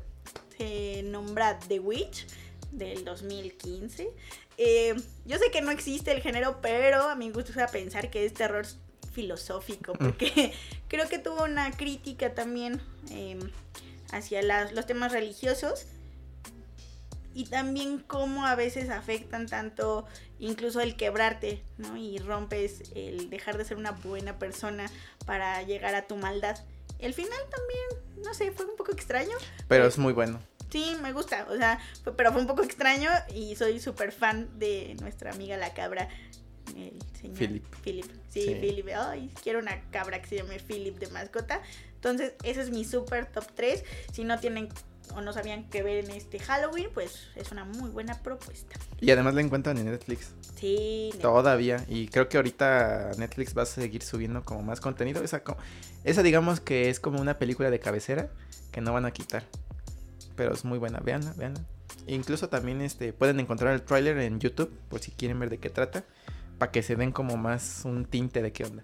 se 0.57 1.03
nombra 1.03 1.59
The 1.59 1.79
Witch, 1.79 2.27
del 2.71 3.05
2015. 3.05 4.09
Eh, 4.57 4.95
yo 5.25 5.37
sé 5.37 5.51
que 5.51 5.61
no 5.61 5.71
existe 5.71 6.11
el 6.11 6.21
género, 6.21 6.59
pero 6.61 7.09
a 7.09 7.15
mí 7.15 7.27
me 7.27 7.33
gusta 7.33 7.67
pensar 7.67 8.09
que 8.09 8.25
es 8.25 8.33
terror 8.33 8.65
filosófico, 9.11 9.93
mm. 9.93 9.97
porque 9.97 10.53
creo 10.87 11.07
que 11.09 11.19
tuvo 11.19 11.43
una 11.43 11.71
crítica 11.71 12.33
también 12.33 12.81
em, 13.09 13.39
hacia 14.11 14.41
los 14.71 14.85
temas 14.85 15.11
religiosos 15.11 15.87
y 17.33 17.45
también 17.45 17.99
cómo 17.99 18.45
a 18.45 18.55
veces 18.55 18.89
afectan 18.89 19.47
tanto 19.47 20.05
incluso 20.39 20.81
el 20.81 20.95
quebrarte, 20.97 21.63
¿no? 21.77 21.95
Y 21.95 22.17
rompes 22.19 22.91
el 22.95 23.29
dejar 23.29 23.57
de 23.57 23.65
ser 23.65 23.77
una 23.77 23.91
buena 23.91 24.37
persona 24.37 24.89
para 25.25 25.61
llegar 25.63 25.95
a 25.95 26.07
tu 26.07 26.17
maldad. 26.17 26.57
El 26.99 27.13
final 27.13 27.39
también, 27.49 28.23
no 28.23 28.33
sé, 28.33 28.51
fue 28.51 28.65
un 28.65 28.75
poco 28.75 28.91
extraño. 28.91 29.35
Pero 29.67 29.85
es 29.87 29.97
muy 29.97 30.13
bueno. 30.13 30.39
Sí, 30.71 30.95
me 31.01 31.11
gusta, 31.11 31.47
o 31.49 31.57
sea, 31.57 31.79
pero 32.15 32.31
fue 32.31 32.41
un 32.41 32.47
poco 32.47 32.63
extraño 32.63 33.09
y 33.35 33.55
soy 33.55 33.79
súper 33.79 34.11
fan 34.11 34.47
de 34.57 34.95
nuestra 35.01 35.31
amiga 35.31 35.57
la 35.57 35.73
cabra, 35.73 36.07
el 36.75 36.97
señor 37.19 37.37
Philip. 37.37 37.65
Philip, 37.83 38.05
sí, 38.29 38.41
sí. 38.43 38.55
Philip, 38.55 38.87
ay, 38.95 39.29
quiero 39.43 39.59
una 39.59 39.81
cabra 39.91 40.21
que 40.21 40.27
se 40.27 40.37
llame 40.37 40.59
Philip 40.59 40.97
de 40.97 41.07
mascota. 41.07 41.61
Entonces, 41.95 42.33
ese 42.43 42.61
es 42.61 42.71
mi 42.71 42.85
super 42.85 43.25
top 43.25 43.45
3. 43.53 43.83
Si 44.13 44.23
no 44.23 44.39
tienen 44.39 44.69
o 45.13 45.21
no 45.21 45.33
sabían 45.33 45.69
qué 45.69 45.83
ver 45.83 46.05
en 46.05 46.11
este 46.11 46.39
Halloween, 46.39 46.89
pues 46.93 47.27
es 47.35 47.51
una 47.51 47.65
muy 47.65 47.89
buena 47.89 48.21
propuesta. 48.23 48.79
Y 48.99 49.11
además 49.11 49.33
la 49.33 49.41
encuentran 49.41 49.77
en 49.77 49.85
Netflix. 49.85 50.33
Sí. 50.55 51.11
Todavía. 51.21 51.83
Y 51.87 52.07
creo 52.07 52.29
que 52.29 52.37
ahorita 52.37 53.11
Netflix 53.17 53.57
va 53.57 53.63
a 53.63 53.65
seguir 53.65 54.03
subiendo 54.03 54.43
como 54.43 54.61
más 54.61 54.79
contenido. 54.79 55.23
Esa, 55.23 55.43
esa 56.03 56.23
digamos 56.23 56.59
que 56.59 56.89
es 56.89 56.99
como 56.99 57.19
una 57.19 57.37
película 57.37 57.69
de 57.69 57.79
cabecera 57.79 58.29
que 58.71 58.81
no 58.81 58.93
van 58.93 59.05
a 59.05 59.11
quitar. 59.11 59.43
Pero 60.41 60.55
es 60.55 60.65
muy 60.65 60.79
buena. 60.79 60.99
Veanla, 60.99 61.33
veanla. 61.37 61.61
Incluso 62.07 62.49
también 62.49 62.81
este, 62.81 63.13
pueden 63.13 63.39
encontrar 63.39 63.75
el 63.75 63.83
tráiler 63.83 64.17
en 64.17 64.39
YouTube 64.39 64.71
por 64.89 64.99
si 64.99 65.11
quieren 65.11 65.39
ver 65.39 65.51
de 65.51 65.59
qué 65.59 65.69
trata. 65.69 66.03
Para 66.57 66.71
que 66.71 66.81
se 66.81 66.95
den 66.95 67.11
como 67.11 67.37
más 67.37 67.83
un 67.85 68.05
tinte 68.05 68.41
de 68.41 68.51
qué 68.51 68.63
onda. 68.63 68.83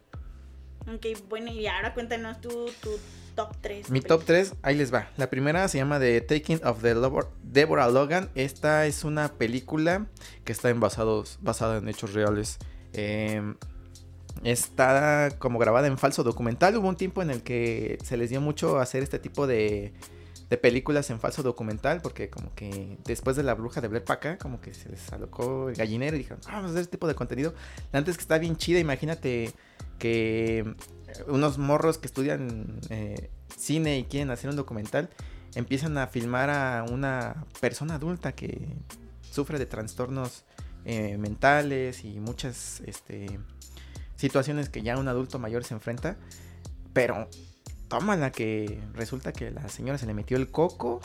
Ok, 0.82 1.08
bueno, 1.28 1.52
y 1.52 1.66
ahora 1.66 1.96
cuéntanos 1.96 2.40
tu, 2.42 2.50
tu 2.80 2.92
top 3.34 3.56
3. 3.60 3.90
Mi 3.90 4.02
top 4.02 4.24
3, 4.24 4.54
ahí 4.62 4.76
les 4.76 4.94
va. 4.94 5.10
La 5.18 5.32
primera 5.32 5.68
se 5.68 5.80
llama 5.80 6.00
The 6.00 6.22
Taking 6.22 6.64
of 6.64 6.84
the 6.84 6.94
Lover- 6.94 7.26
Deborah 7.42 7.90
Logan. 7.90 8.30
Esta 8.36 8.86
es 8.86 9.04
una 9.04 9.30
película 9.30 10.06
que 10.46 10.52
está 10.52 10.70
en 10.70 10.80
basados, 10.80 11.40
basada 11.42 11.80
en 11.80 11.90
hechos 11.90 12.14
reales. 12.14 12.60
Eh, 12.94 13.42
está 14.44 15.32
como 15.40 15.58
grabada 15.58 15.88
en 15.88 15.98
falso 15.98 16.24
documental. 16.24 16.78
Hubo 16.78 16.88
un 16.88 16.98
tiempo 16.98 17.24
en 17.24 17.32
el 17.32 17.42
que 17.42 17.98
se 18.04 18.16
les 18.16 18.30
dio 18.30 18.42
mucho 18.42 18.78
hacer 18.78 19.02
este 19.02 19.18
tipo 19.18 19.48
de, 19.48 19.94
de 20.50 20.58
películas 20.58 21.10
en 21.10 21.20
falso 21.20 21.44
documental. 21.44 22.02
Porque 22.02 22.30
como 22.30 22.54
que 22.56 22.98
después 23.06 23.36
de 23.36 23.44
la 23.44 23.54
bruja 23.54 23.82
de 23.82 23.88
Blair 23.88 24.04
Paca, 24.04 24.38
como 24.38 24.62
que 24.62 24.74
se 24.74 24.90
les 24.90 25.12
alocó 25.12 25.70
el 25.70 25.76
gallinero 25.76 26.16
y 26.16 26.20
dijeron, 26.20 26.40
"Ah, 26.48 26.54
vamos 26.54 26.70
a 26.70 26.72
hacer 26.72 26.82
este 26.82 26.92
tipo 26.92 27.08
de 27.08 27.16
contenido. 27.16 27.54
Antes 27.92 28.18
que 28.18 28.22
está 28.22 28.38
bien 28.38 28.58
chida, 28.58 28.80
imagínate 28.80 29.54
que 30.00 30.76
unos 31.28 31.58
morros 31.58 31.98
que 31.98 32.08
estudian 32.08 32.80
eh, 32.90 33.30
cine 33.56 33.98
y 34.00 34.04
quieren 34.06 34.30
hacer 34.30 34.50
un 34.50 34.56
documental, 34.56 35.10
empiezan 35.56 35.98
a 35.98 36.08
filmar 36.08 36.50
a 36.50 36.86
una 36.90 37.46
persona 37.60 37.96
adulta 37.96 38.34
que 38.34 38.76
sufre 39.32 39.58
de 39.60 39.66
trastornos 39.66 40.46
eh, 40.86 41.18
mentales 41.18 42.04
y 42.04 42.20
muchas 42.20 42.82
este, 42.86 43.40
situaciones 44.16 44.70
que 44.70 44.82
ya 44.82 44.98
un 44.98 45.08
adulto 45.08 45.40
mayor 45.40 45.64
se 45.64 45.74
enfrenta. 45.74 46.18
Pero 46.94 47.28
tómala 47.88 48.32
que 48.32 48.80
resulta 48.94 49.32
que 49.34 49.52
la 49.52 49.68
señora 49.70 49.98
se 49.98 50.06
le 50.06 50.14
metió 50.14 50.38
el 50.38 50.50
coco. 50.52 51.02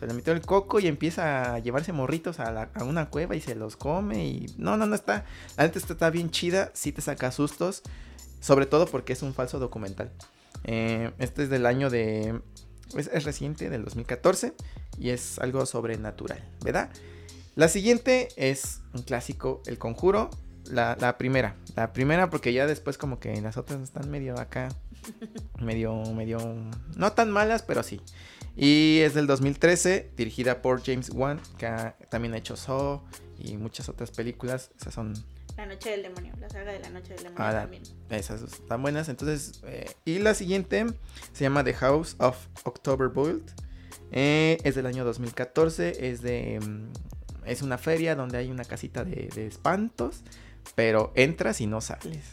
Se 0.00 0.06
le 0.06 0.12
metió 0.12 0.32
el 0.34 0.42
coco 0.42 0.78
y 0.78 0.86
empieza 0.88 1.54
a 1.54 1.58
llevarse 1.58 1.92
morritos 1.92 2.38
a, 2.38 2.52
la- 2.52 2.70
a 2.74 2.84
una 2.84 3.08
cueva 3.08 3.34
y 3.34 3.40
se 3.40 3.54
los 3.54 3.76
come 3.76 4.26
y... 4.26 4.54
No, 4.58 4.76
no, 4.76 4.84
no 4.86 4.94
está... 4.94 5.24
La 5.56 5.64
neta 5.64 5.78
está 5.78 6.10
bien 6.10 6.30
chida, 6.30 6.70
sí 6.74 6.92
te 6.92 7.00
saca 7.00 7.32
sustos. 7.32 7.82
Sobre 8.40 8.66
todo 8.66 8.86
porque 8.86 9.14
es 9.14 9.22
un 9.22 9.32
falso 9.32 9.58
documental. 9.58 10.12
Eh, 10.64 11.12
este 11.18 11.44
es 11.44 11.48
del 11.50 11.64
año 11.64 11.88
de... 11.88 12.40
Es, 12.94 13.08
es 13.12 13.24
reciente, 13.24 13.70
del 13.70 13.84
2014. 13.84 14.52
Y 14.98 15.10
es 15.10 15.38
algo 15.38 15.64
sobrenatural, 15.64 16.42
¿verdad? 16.62 16.90
La 17.54 17.68
siguiente 17.68 18.28
es 18.36 18.80
un 18.92 19.02
clásico, 19.02 19.62
El 19.64 19.78
Conjuro. 19.78 20.28
La, 20.66 20.96
la 21.00 21.16
primera. 21.16 21.56
La 21.74 21.94
primera 21.94 22.28
porque 22.28 22.52
ya 22.52 22.66
después 22.66 22.98
como 22.98 23.18
que 23.18 23.40
las 23.40 23.56
otras 23.56 23.80
están 23.80 24.10
medio 24.10 24.38
acá. 24.38 24.68
Medio, 25.60 25.94
medio... 26.14 26.38
No 26.96 27.12
tan 27.12 27.30
malas, 27.30 27.62
pero 27.62 27.82
sí. 27.82 28.00
Y 28.56 29.00
es 29.00 29.14
del 29.14 29.26
2013, 29.26 30.10
dirigida 30.16 30.62
por 30.62 30.82
James 30.84 31.10
Wan, 31.12 31.40
que 31.58 31.66
ha- 31.66 31.96
también 32.10 32.34
ha 32.34 32.38
hecho 32.38 32.56
Saw 32.56 33.02
y 33.38 33.56
muchas 33.56 33.88
otras 33.88 34.10
películas. 34.10 34.70
Esas 34.80 34.94
son 34.94 35.12
La 35.56 35.66
noche 35.66 35.90
del 35.90 36.02
demonio, 36.02 36.32
la 36.40 36.48
saga 36.48 36.72
de 36.72 36.80
la 36.80 36.90
noche 36.90 37.14
del 37.14 37.24
demonio 37.24 37.44
Ah, 37.44 37.52
también. 37.52 37.82
esas 38.10 38.42
están 38.42 38.80
buenas. 38.82 39.08
Entonces, 39.08 39.60
eh, 39.64 39.90
y 40.04 40.18
la 40.18 40.34
siguiente 40.34 40.86
se 41.32 41.44
llama 41.44 41.64
The 41.64 41.74
House 41.74 42.16
of 42.18 42.36
October 42.64 43.08
Boiled. 43.08 43.42
Eh, 44.12 44.58
es 44.64 44.74
del 44.74 44.86
año 44.86 45.04
2014. 45.04 46.10
Es 46.10 46.22
de. 46.22 46.60
mm, 46.60 46.92
es 47.46 47.60
una 47.62 47.76
feria 47.78 48.14
donde 48.16 48.38
hay 48.38 48.50
una 48.50 48.64
casita 48.64 49.04
de, 49.04 49.28
de 49.34 49.46
espantos. 49.46 50.22
Pero 50.74 51.12
entras 51.14 51.60
y 51.60 51.66
no 51.66 51.80
sales. 51.80 52.24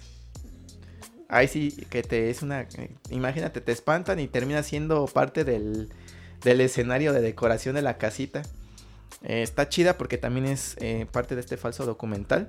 Ahí 1.33 1.47
sí 1.47 1.71
que 1.89 2.03
te 2.03 2.29
es 2.29 2.41
una. 2.41 2.61
eh, 2.61 2.95
imagínate, 3.09 3.61
te 3.61 3.71
espantan 3.71 4.19
y 4.19 4.27
termina 4.27 4.63
siendo 4.63 5.05
parte 5.05 5.43
del, 5.43 5.89
del 6.43 6.61
escenario 6.61 7.13
de 7.13 7.21
decoración 7.21 7.75
de 7.75 7.81
la 7.81 7.97
casita. 7.97 8.43
Eh, 9.23 9.41
está 9.41 9.69
chida 9.69 9.97
porque 9.97 10.17
también 10.17 10.45
es 10.45 10.75
eh, 10.79 11.07
parte 11.11 11.35
de 11.35 11.41
este 11.41 11.57
falso 11.57 11.85
documental. 11.85 12.47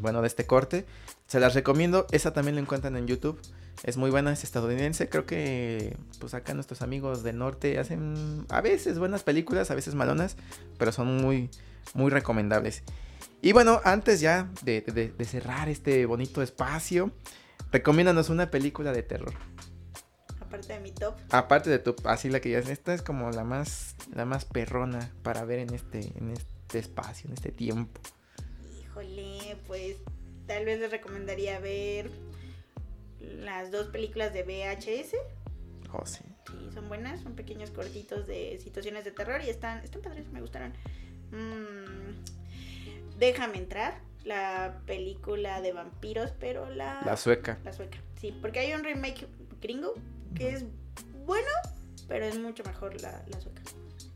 Bueno, 0.00 0.20
de 0.20 0.26
este 0.28 0.46
corte. 0.46 0.84
Se 1.26 1.40
las 1.40 1.54
recomiendo. 1.54 2.06
Esa 2.10 2.32
también 2.32 2.54
la 2.56 2.60
encuentran 2.60 2.96
en 2.96 3.06
YouTube. 3.06 3.40
Es 3.82 3.96
muy 3.96 4.10
buena, 4.10 4.32
es 4.32 4.44
estadounidense. 4.44 5.08
Creo 5.08 5.24
que 5.24 5.96
pues 6.18 6.34
acá 6.34 6.52
nuestros 6.54 6.82
amigos 6.82 7.22
del 7.22 7.38
norte 7.38 7.78
hacen 7.78 8.44
a 8.50 8.60
veces 8.60 8.98
buenas 8.98 9.22
películas, 9.22 9.70
a 9.70 9.74
veces 9.74 9.94
malonas, 9.94 10.36
pero 10.76 10.92
son 10.92 11.16
muy, 11.16 11.48
muy 11.94 12.10
recomendables. 12.10 12.82
Y 13.40 13.52
bueno, 13.52 13.80
antes 13.84 14.20
ya 14.20 14.50
de, 14.62 14.82
de- 14.82 15.12
de 15.16 15.24
cerrar 15.24 15.70
este 15.70 16.04
bonito 16.04 16.42
espacio, 16.42 17.10
recomiéndanos 17.72 18.28
una 18.28 18.50
película 18.50 18.92
de 18.92 19.02
terror. 19.02 19.34
Aparte 20.40 20.72
de 20.72 20.80
mi 20.80 20.92
top. 20.92 21.14
Aparte 21.30 21.70
de 21.70 21.78
tu, 21.78 21.94
así 22.04 22.28
la 22.28 22.40
que 22.40 22.50
ya 22.50 22.58
esta 22.58 22.92
es 22.92 23.02
como 23.02 23.30
la 23.30 23.44
más, 23.44 23.94
la 24.12 24.24
más 24.24 24.44
perrona 24.44 25.12
para 25.22 25.44
ver 25.44 25.60
en 25.60 25.74
este, 25.74 26.00
en 26.18 26.30
este 26.30 26.78
espacio, 26.78 27.28
en 27.28 27.34
este 27.34 27.52
tiempo. 27.52 28.00
Híjole, 28.80 29.56
pues 29.66 29.96
tal 30.46 30.64
vez 30.64 30.80
les 30.80 30.90
recomendaría 30.90 31.60
ver 31.60 32.10
las 33.20 33.70
dos 33.70 33.88
películas 33.88 34.32
de 34.32 34.42
VHS. 34.42 35.14
Oh, 35.92 36.04
sí. 36.06 36.24
Sí, 36.46 36.70
son 36.74 36.88
buenas, 36.88 37.20
son 37.20 37.34
pequeños 37.34 37.70
cortitos 37.70 38.26
de 38.26 38.58
situaciones 38.60 39.04
de 39.04 39.12
terror 39.12 39.40
y 39.44 39.50
están, 39.50 39.84
están 39.84 40.02
padres, 40.02 40.28
me 40.32 40.40
gustaron. 40.40 40.72
Mm, 41.30 42.24
Déjame 43.20 43.58
entrar, 43.58 44.00
la 44.24 44.80
película 44.86 45.60
de 45.60 45.72
vampiros, 45.72 46.32
pero 46.38 46.68
la, 46.70 47.00
La 47.04 47.16
sueca. 47.16 47.58
la 47.64 47.72
sueca. 47.72 47.98
Sí, 48.20 48.36
porque 48.40 48.60
hay 48.60 48.72
un 48.74 48.84
remake 48.84 49.26
gringo 49.60 49.94
que 50.34 50.50
es 50.50 50.64
bueno, 51.26 51.48
pero 52.08 52.24
es 52.24 52.38
mucho 52.38 52.62
mejor 52.64 53.00
la, 53.00 53.22
la 53.28 53.40
sueca. 53.40 53.62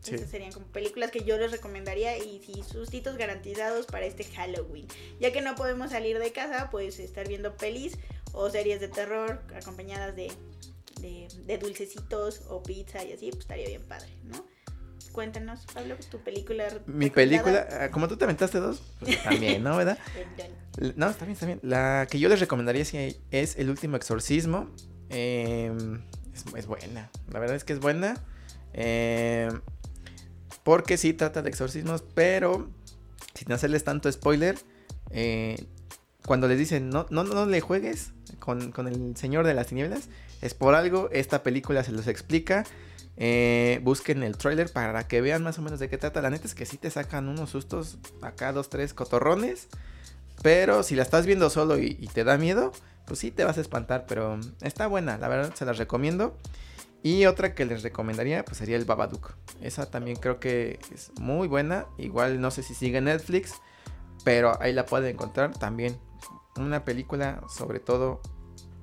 Sí. 0.01 0.17
Esas 0.17 0.31
serían 0.31 0.53
como 0.53 0.67
películas 0.67 1.11
que 1.11 1.25
yo 1.25 1.39
les 1.39 1.51
recomendaría 1.51 2.19
y 2.19 2.43
sí, 2.45 2.63
sustitos 2.63 3.17
garantizados 3.17 3.87
para 3.87 4.05
este 4.05 4.25
Halloween. 4.25 4.87
Ya 5.19 5.33
que 5.33 5.41
no 5.41 5.55
podemos 5.55 5.93
salir 5.93 6.19
de 6.19 6.31
casa, 6.33 6.69
pues 6.71 6.99
estar 6.99 7.27
viendo 7.27 7.57
pelis 7.57 7.97
o 8.33 8.51
series 8.51 8.81
de 8.81 8.89
terror 8.89 9.41
acompañadas 9.57 10.15
de, 10.15 10.31
de, 11.01 11.27
de 11.47 11.59
dulcecitos 11.59 12.43
o 12.51 12.63
pizza 12.63 13.03
y 13.03 13.15
así, 13.15 13.31
pues 13.31 13.41
estaría 13.41 13.67
bien 13.69 13.83
padre, 13.89 14.11
¿no? 14.25 14.45
Cuéntanos, 15.15 15.61
Pablo, 15.73 15.95
tu 16.11 16.19
película. 16.19 16.67
Mi 16.87 17.09
película, 17.09 17.69
ah, 17.71 17.91
como 17.93 18.09
tú 18.09 18.17
te 18.17 18.25
aventaste 18.25 18.59
dos, 18.59 18.83
pues, 18.99 19.23
también, 19.23 19.63
¿no? 19.63 19.77
¿Verdad? 19.77 19.97
No, 20.97 21.09
está 21.09 21.25
bien, 21.25 21.35
está 21.35 21.47
bien. 21.47 21.61
La 21.63 22.09
que 22.11 22.19
yo 22.19 22.29
les 22.29 22.41
recomendaría 22.41 22.85
sí 22.85 23.17
es 23.31 23.57
El 23.57 23.71
último 23.71 23.97
exorcismo. 23.97 24.69
Eh, 25.11 25.73
es, 26.35 26.45
es 26.57 26.67
buena. 26.67 27.11
La 27.31 27.39
verdad 27.39 27.55
es 27.55 27.63
que 27.63 27.75
es 27.75 27.79
buena. 27.79 28.17
Eh, 28.73 29.49
porque 30.65 30.97
sí 30.97 31.13
trata 31.13 31.43
de 31.43 31.49
exorcismos, 31.49 32.03
pero 32.15 32.69
sin 33.35 33.53
hacerles 33.53 33.85
tanto 33.85 34.11
spoiler. 34.11 34.59
eh, 35.11 35.65
cuando 36.27 36.49
les 36.49 36.59
dicen 36.59 36.89
no, 36.89 37.07
no, 37.11 37.23
no 37.23 37.47
le 37.47 37.61
juegues 37.61 38.13
con, 38.41 38.73
con 38.73 38.89
el 38.89 39.15
Señor 39.17 39.47
de 39.47 39.55
las 39.55 39.69
Tinieblas, 39.69 40.09
es 40.43 40.55
por 40.55 40.75
algo. 40.75 41.09
Esta 41.13 41.45
película 41.45 41.85
se 41.85 41.93
los 41.93 42.09
explica. 42.09 42.65
Eh, 43.17 43.81
busquen 43.83 44.23
el 44.23 44.37
trailer 44.37 44.73
para 44.73 45.07
que 45.07 45.21
vean 45.21 45.43
más 45.43 45.59
o 45.59 45.63
menos 45.63 45.81
de 45.81 45.89
qué 45.89 45.99
trata. 45.99 46.21
La 46.21 46.31
neta 46.31 46.47
es 46.47 46.55
que 46.55 46.67
sí 46.67 46.77
te 46.77 46.91
sacan 46.91 47.29
unos 47.29 47.51
sustos 47.51 47.99
acá, 48.23 48.53
dos, 48.53 48.71
tres 48.71 48.95
cotorrones. 48.95 49.69
Pero 50.43 50.83
si 50.83 50.95
la 50.95 51.03
estás 51.03 51.27
viendo 51.27 51.49
solo 51.49 51.79
y, 51.79 51.95
te 52.13 52.25
da 52.25 52.37
miedo, 52.37 52.73
pues 53.07 53.21
sí 53.21 53.31
te 53.31 53.45
vas 53.45 53.59
a 53.59 53.61
espantar. 53.61 54.07
Pero 54.07 54.39
está 54.63 54.87
buena, 54.87 55.19
la 55.19 55.29
verdad 55.29 55.55
se 55.55 55.65
las 55.65 55.79
recomiendo. 55.79 56.37
Y 57.03 57.27
otra 57.27 57.55
que 57.55 57.67
les 57.67 57.83
recomendaría 57.83 58.45
pues 58.45 58.59
sería 58.59 58.77
el 58.77 58.85
Babadook. 58.85 59.35
Esa 59.61 59.91
también 59.91 60.17
creo 60.17 60.41
que 60.41 60.81
es 60.93 61.13
muy 61.21 61.49
buena. 61.49 61.87
Igual 61.99 62.41
no 62.41 62.51
sé 62.51 62.63
si 62.63 62.75
sigue 62.75 63.01
Netflix, 63.01 63.55
pero 64.25 64.61
ahí 64.61 64.73
la 64.73 64.87
pueden 64.87 65.15
encontrar 65.15 65.57
también. 65.57 65.99
Una 66.57 66.85
película 66.85 67.43
sobre 67.49 67.81
todo 67.81 68.23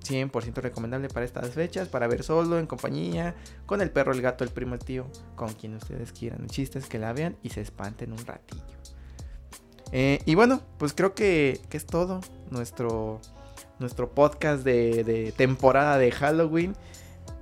100% 0.04 0.56
recomendable 0.56 1.10
para 1.10 1.26
estas 1.26 1.52
fechas, 1.52 1.88
para 1.88 2.08
ver 2.08 2.24
solo, 2.24 2.60
en 2.60 2.68
compañía, 2.68 3.36
con 3.66 3.82
el 3.82 3.92
perro, 3.92 4.12
el 4.12 4.22
gato, 4.22 4.44
el 4.44 4.50
primo, 4.50 4.76
el 4.76 4.84
tío, 4.84 5.08
con 5.36 5.54
quien 5.54 5.76
ustedes 5.76 6.12
quieran. 6.12 6.42
El 6.42 6.50
chiste 6.50 6.80
es 6.80 6.88
que 6.88 7.00
la 7.00 7.14
vean 7.14 7.38
y 7.44 7.50
se 7.50 7.62
espanten 7.62 8.12
un 8.12 8.26
ratillo. 8.26 8.64
Eh, 9.92 10.20
y 10.26 10.36
bueno, 10.36 10.62
pues 10.78 10.94
creo 10.94 11.14
que, 11.14 11.60
que 11.70 11.78
es 11.78 11.86
todo 11.86 12.22
nuestro, 12.50 13.20
nuestro 13.80 14.12
podcast 14.14 14.64
de, 14.64 15.34
temporada 15.36 15.98
de 15.98 16.12
Halloween. 16.12 16.76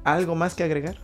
¿Algo 0.03 0.33
más 0.35 0.55
que 0.55 0.63
agregar? 0.63 0.97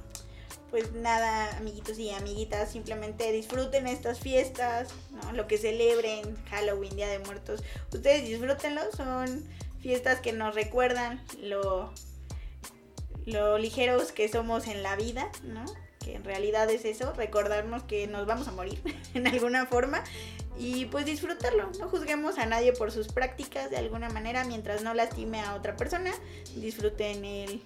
Pues 0.71 0.91
nada, 0.93 1.55
amiguitos 1.57 1.99
y 1.99 2.09
amiguitas, 2.09 2.71
simplemente 2.71 3.31
disfruten 3.31 3.87
estas 3.87 4.19
fiestas. 4.19 4.89
Lo 5.33 5.47
que 5.47 5.57
celebren, 5.57 6.35
Halloween, 6.49 6.95
Día 6.95 7.07
de 7.07 7.19
Muertos. 7.19 7.63
Ustedes 7.93 8.27
disfrútenlo, 8.27 8.81
son 8.95 9.45
fiestas 9.85 10.19
que 10.19 10.33
nos 10.33 10.55
recuerdan 10.55 11.21
lo, 11.43 11.93
lo 13.27 13.59
ligeros 13.59 14.11
que 14.11 14.27
somos 14.27 14.65
en 14.65 14.81
la 14.81 14.95
vida, 14.95 15.29
¿no? 15.43 15.63
Que 16.03 16.15
en 16.15 16.23
realidad 16.23 16.67
es 16.71 16.85
eso, 16.85 17.13
recordarnos 17.13 17.83
que 17.83 18.07
nos 18.07 18.25
vamos 18.25 18.47
a 18.47 18.51
morir 18.51 18.81
en 19.13 19.27
alguna 19.27 19.67
forma 19.67 20.03
y 20.57 20.85
pues 20.85 21.05
disfrutarlo. 21.05 21.69
No 21.79 21.87
juzguemos 21.87 22.39
a 22.39 22.47
nadie 22.47 22.73
por 22.73 22.91
sus 22.91 23.09
prácticas 23.09 23.69
de 23.69 23.77
alguna 23.77 24.09
manera 24.09 24.43
mientras 24.43 24.81
no 24.81 24.95
lastime 24.95 25.39
a 25.41 25.53
otra 25.53 25.75
persona. 25.75 26.11
Disfruten 26.55 27.23
el 27.23 27.61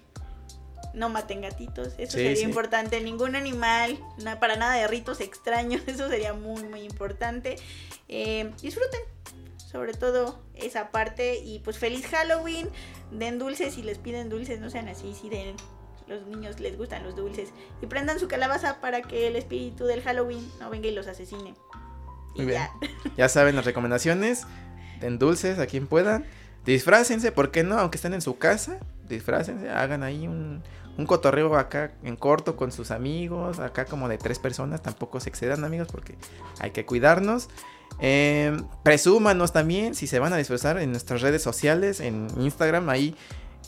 no 0.92 1.08
maten 1.08 1.40
gatitos, 1.40 1.94
eso 1.96 2.18
Sí, 2.18 2.24
sería 2.24 2.36
sí. 2.36 2.42
importante. 2.42 3.00
Ningún 3.00 3.34
animal, 3.34 3.98
na- 4.18 4.40
para 4.40 4.56
nada 4.56 4.74
de 4.74 4.86
ritos 4.88 5.20
extraños, 5.22 5.80
eso 5.86 6.06
sería 6.10 6.34
muy, 6.34 6.64
muy 6.64 6.82
importante. 6.82 7.56
Eh, 8.08 8.50
disfruten, 8.60 9.00
sobre 9.70 9.94
todo 9.94 10.42
esa 10.54 10.90
parte 10.90 11.38
y 11.38 11.60
pues 11.60 11.78
feliz 11.78 12.06
Halloween, 12.06 12.68
den 13.12 13.38
dulces 13.38 13.74
si 13.74 13.82
les 13.82 13.98
piden 13.98 14.28
dulces, 14.28 14.58
no 14.60 14.68
sean 14.68 14.88
así, 14.88 15.14
si 15.14 15.28
den 15.28 15.54
los 16.08 16.26
niños 16.26 16.58
les 16.58 16.76
gustan 16.76 17.04
los 17.04 17.14
dulces 17.14 17.50
y 17.80 17.86
prendan 17.86 18.18
su 18.18 18.26
calabaza 18.26 18.80
para 18.80 19.00
que 19.02 19.28
el 19.28 19.36
espíritu 19.36 19.84
del 19.84 20.02
Halloween 20.02 20.44
no 20.58 20.70
venga 20.70 20.88
y 20.88 20.94
los 20.94 21.06
asesine. 21.06 21.54
Muy 22.34 22.46
bien. 22.46 22.62
Ya. 23.16 23.28
saben 23.28 23.54
las 23.54 23.64
recomendaciones, 23.64 24.44
den 25.00 25.18
dulces 25.18 25.58
a 25.60 25.66
quien 25.66 25.86
puedan, 25.86 26.24
disfrácense, 26.64 27.30
¿por 27.30 27.52
qué 27.52 27.62
no? 27.62 27.78
Aunque 27.78 27.96
estén 27.96 28.14
en 28.14 28.22
su 28.22 28.38
casa, 28.38 28.78
disfrácense, 29.08 29.70
hagan 29.70 30.02
ahí 30.02 30.26
un, 30.26 30.64
un 30.98 31.06
cotorreo 31.06 31.56
acá 31.56 31.92
en 32.02 32.16
corto 32.16 32.56
con 32.56 32.72
sus 32.72 32.90
amigos, 32.90 33.60
acá 33.60 33.84
como 33.84 34.08
de 34.08 34.18
tres 34.18 34.40
personas, 34.40 34.82
tampoco 34.82 35.20
se 35.20 35.28
excedan 35.28 35.62
amigos 35.64 35.86
porque 35.92 36.16
hay 36.58 36.72
que 36.72 36.84
cuidarnos. 36.84 37.48
Eh, 37.98 38.56
presúmanos 38.82 39.52
también 39.52 39.94
si 39.94 40.06
se 40.06 40.18
van 40.18 40.32
a 40.32 40.36
disfrazar 40.36 40.78
en 40.78 40.90
nuestras 40.90 41.20
redes 41.20 41.42
sociales, 41.42 42.00
en 42.00 42.28
Instagram, 42.38 42.88
ahí 42.88 43.14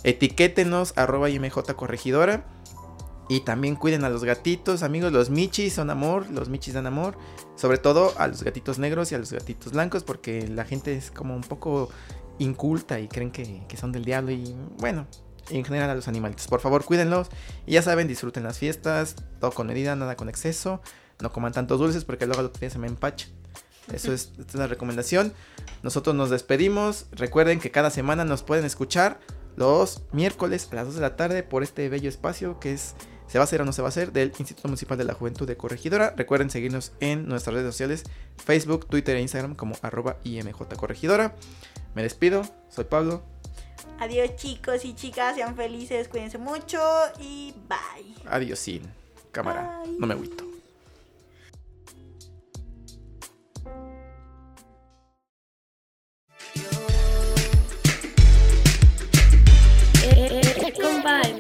etiquétenos 0.04 0.94
arroba 0.96 1.30
IMJ 1.30 1.74
corregidora. 1.74 2.44
Y 3.28 3.40
también 3.40 3.76
cuiden 3.76 4.04
a 4.04 4.10
los 4.10 4.24
gatitos, 4.24 4.82
amigos, 4.82 5.12
los 5.12 5.30
michis 5.30 5.72
son 5.72 5.90
amor, 5.90 6.28
los 6.30 6.48
michis 6.48 6.74
dan 6.74 6.86
amor. 6.86 7.16
Sobre 7.56 7.78
todo 7.78 8.12
a 8.18 8.26
los 8.26 8.42
gatitos 8.42 8.78
negros 8.78 9.12
y 9.12 9.14
a 9.14 9.18
los 9.18 9.32
gatitos 9.32 9.72
blancos, 9.72 10.04
porque 10.04 10.46
la 10.48 10.64
gente 10.64 10.94
es 10.94 11.10
como 11.10 11.34
un 11.34 11.42
poco 11.42 11.88
inculta 12.38 13.00
y 13.00 13.08
creen 13.08 13.30
que, 13.30 13.62
que 13.68 13.76
son 13.76 13.92
del 13.92 14.04
diablo. 14.04 14.32
Y 14.32 14.54
bueno, 14.78 15.06
en 15.50 15.64
general 15.64 15.90
a 15.90 15.94
los 15.94 16.08
animalitos. 16.08 16.46
Por 16.46 16.60
favor, 16.60 16.84
cuídenlos. 16.84 17.28
Y 17.66 17.72
ya 17.72 17.82
saben, 17.82 18.08
disfruten 18.08 18.42
las 18.42 18.58
fiestas, 18.58 19.16
todo 19.40 19.52
con 19.52 19.66
medida, 19.66 19.96
nada 19.96 20.16
con 20.16 20.28
exceso. 20.28 20.80
No 21.20 21.32
coman 21.32 21.52
tantos 21.52 21.78
dulces 21.78 22.04
porque 22.04 22.26
luego 22.26 22.40
al 22.40 22.46
otro 22.46 22.60
día 22.60 22.70
se 22.70 22.78
me 22.78 22.86
empacha. 22.86 23.28
Eso 23.92 24.12
es, 24.12 24.32
esta 24.38 24.52
es 24.52 24.54
la 24.54 24.66
recomendación. 24.66 25.32
Nosotros 25.82 26.14
nos 26.14 26.30
despedimos. 26.30 27.06
Recuerden 27.12 27.60
que 27.60 27.70
cada 27.70 27.90
semana 27.90 28.24
nos 28.24 28.42
pueden 28.42 28.64
escuchar 28.64 29.18
los 29.56 30.02
miércoles 30.12 30.68
a 30.70 30.76
las 30.76 30.86
2 30.86 30.94
de 30.96 31.00
la 31.00 31.16
tarde 31.16 31.42
por 31.42 31.62
este 31.62 31.88
bello 31.88 32.08
espacio 32.08 32.58
que 32.58 32.72
es 32.72 32.94
¿Se 33.32 33.38
va 33.38 33.44
a 33.44 33.44
hacer 33.44 33.62
o 33.62 33.64
no 33.64 33.72
se 33.72 33.80
va 33.80 33.88
a 33.88 33.90
hacer? 33.90 34.12
del 34.12 34.30
Instituto 34.38 34.68
Municipal 34.68 34.98
de 34.98 35.04
la 35.04 35.14
Juventud 35.14 35.46
de 35.46 35.56
Corregidora. 35.56 36.12
Recuerden 36.14 36.50
seguirnos 36.50 36.92
en 37.00 37.26
nuestras 37.26 37.54
redes 37.54 37.72
sociales, 37.72 38.04
Facebook, 38.36 38.86
Twitter 38.88 39.16
e 39.16 39.22
Instagram 39.22 39.54
como 39.54 39.74
arroba 39.80 40.18
IMJ 40.22 40.76
Corregidora. 40.76 41.34
Me 41.94 42.02
despido, 42.02 42.42
soy 42.68 42.84
Pablo. 42.84 43.22
Adiós 44.00 44.36
chicos 44.36 44.84
y 44.84 44.92
chicas, 44.94 45.36
sean 45.36 45.56
felices, 45.56 46.08
cuídense 46.08 46.36
mucho 46.36 46.78
y 47.20 47.54
bye. 47.68 48.14
Adiós, 48.26 48.58
sin 48.58 48.82
cámara, 49.30 49.80
no 49.98 50.06
me 50.06 50.12
agüito. 50.12 50.51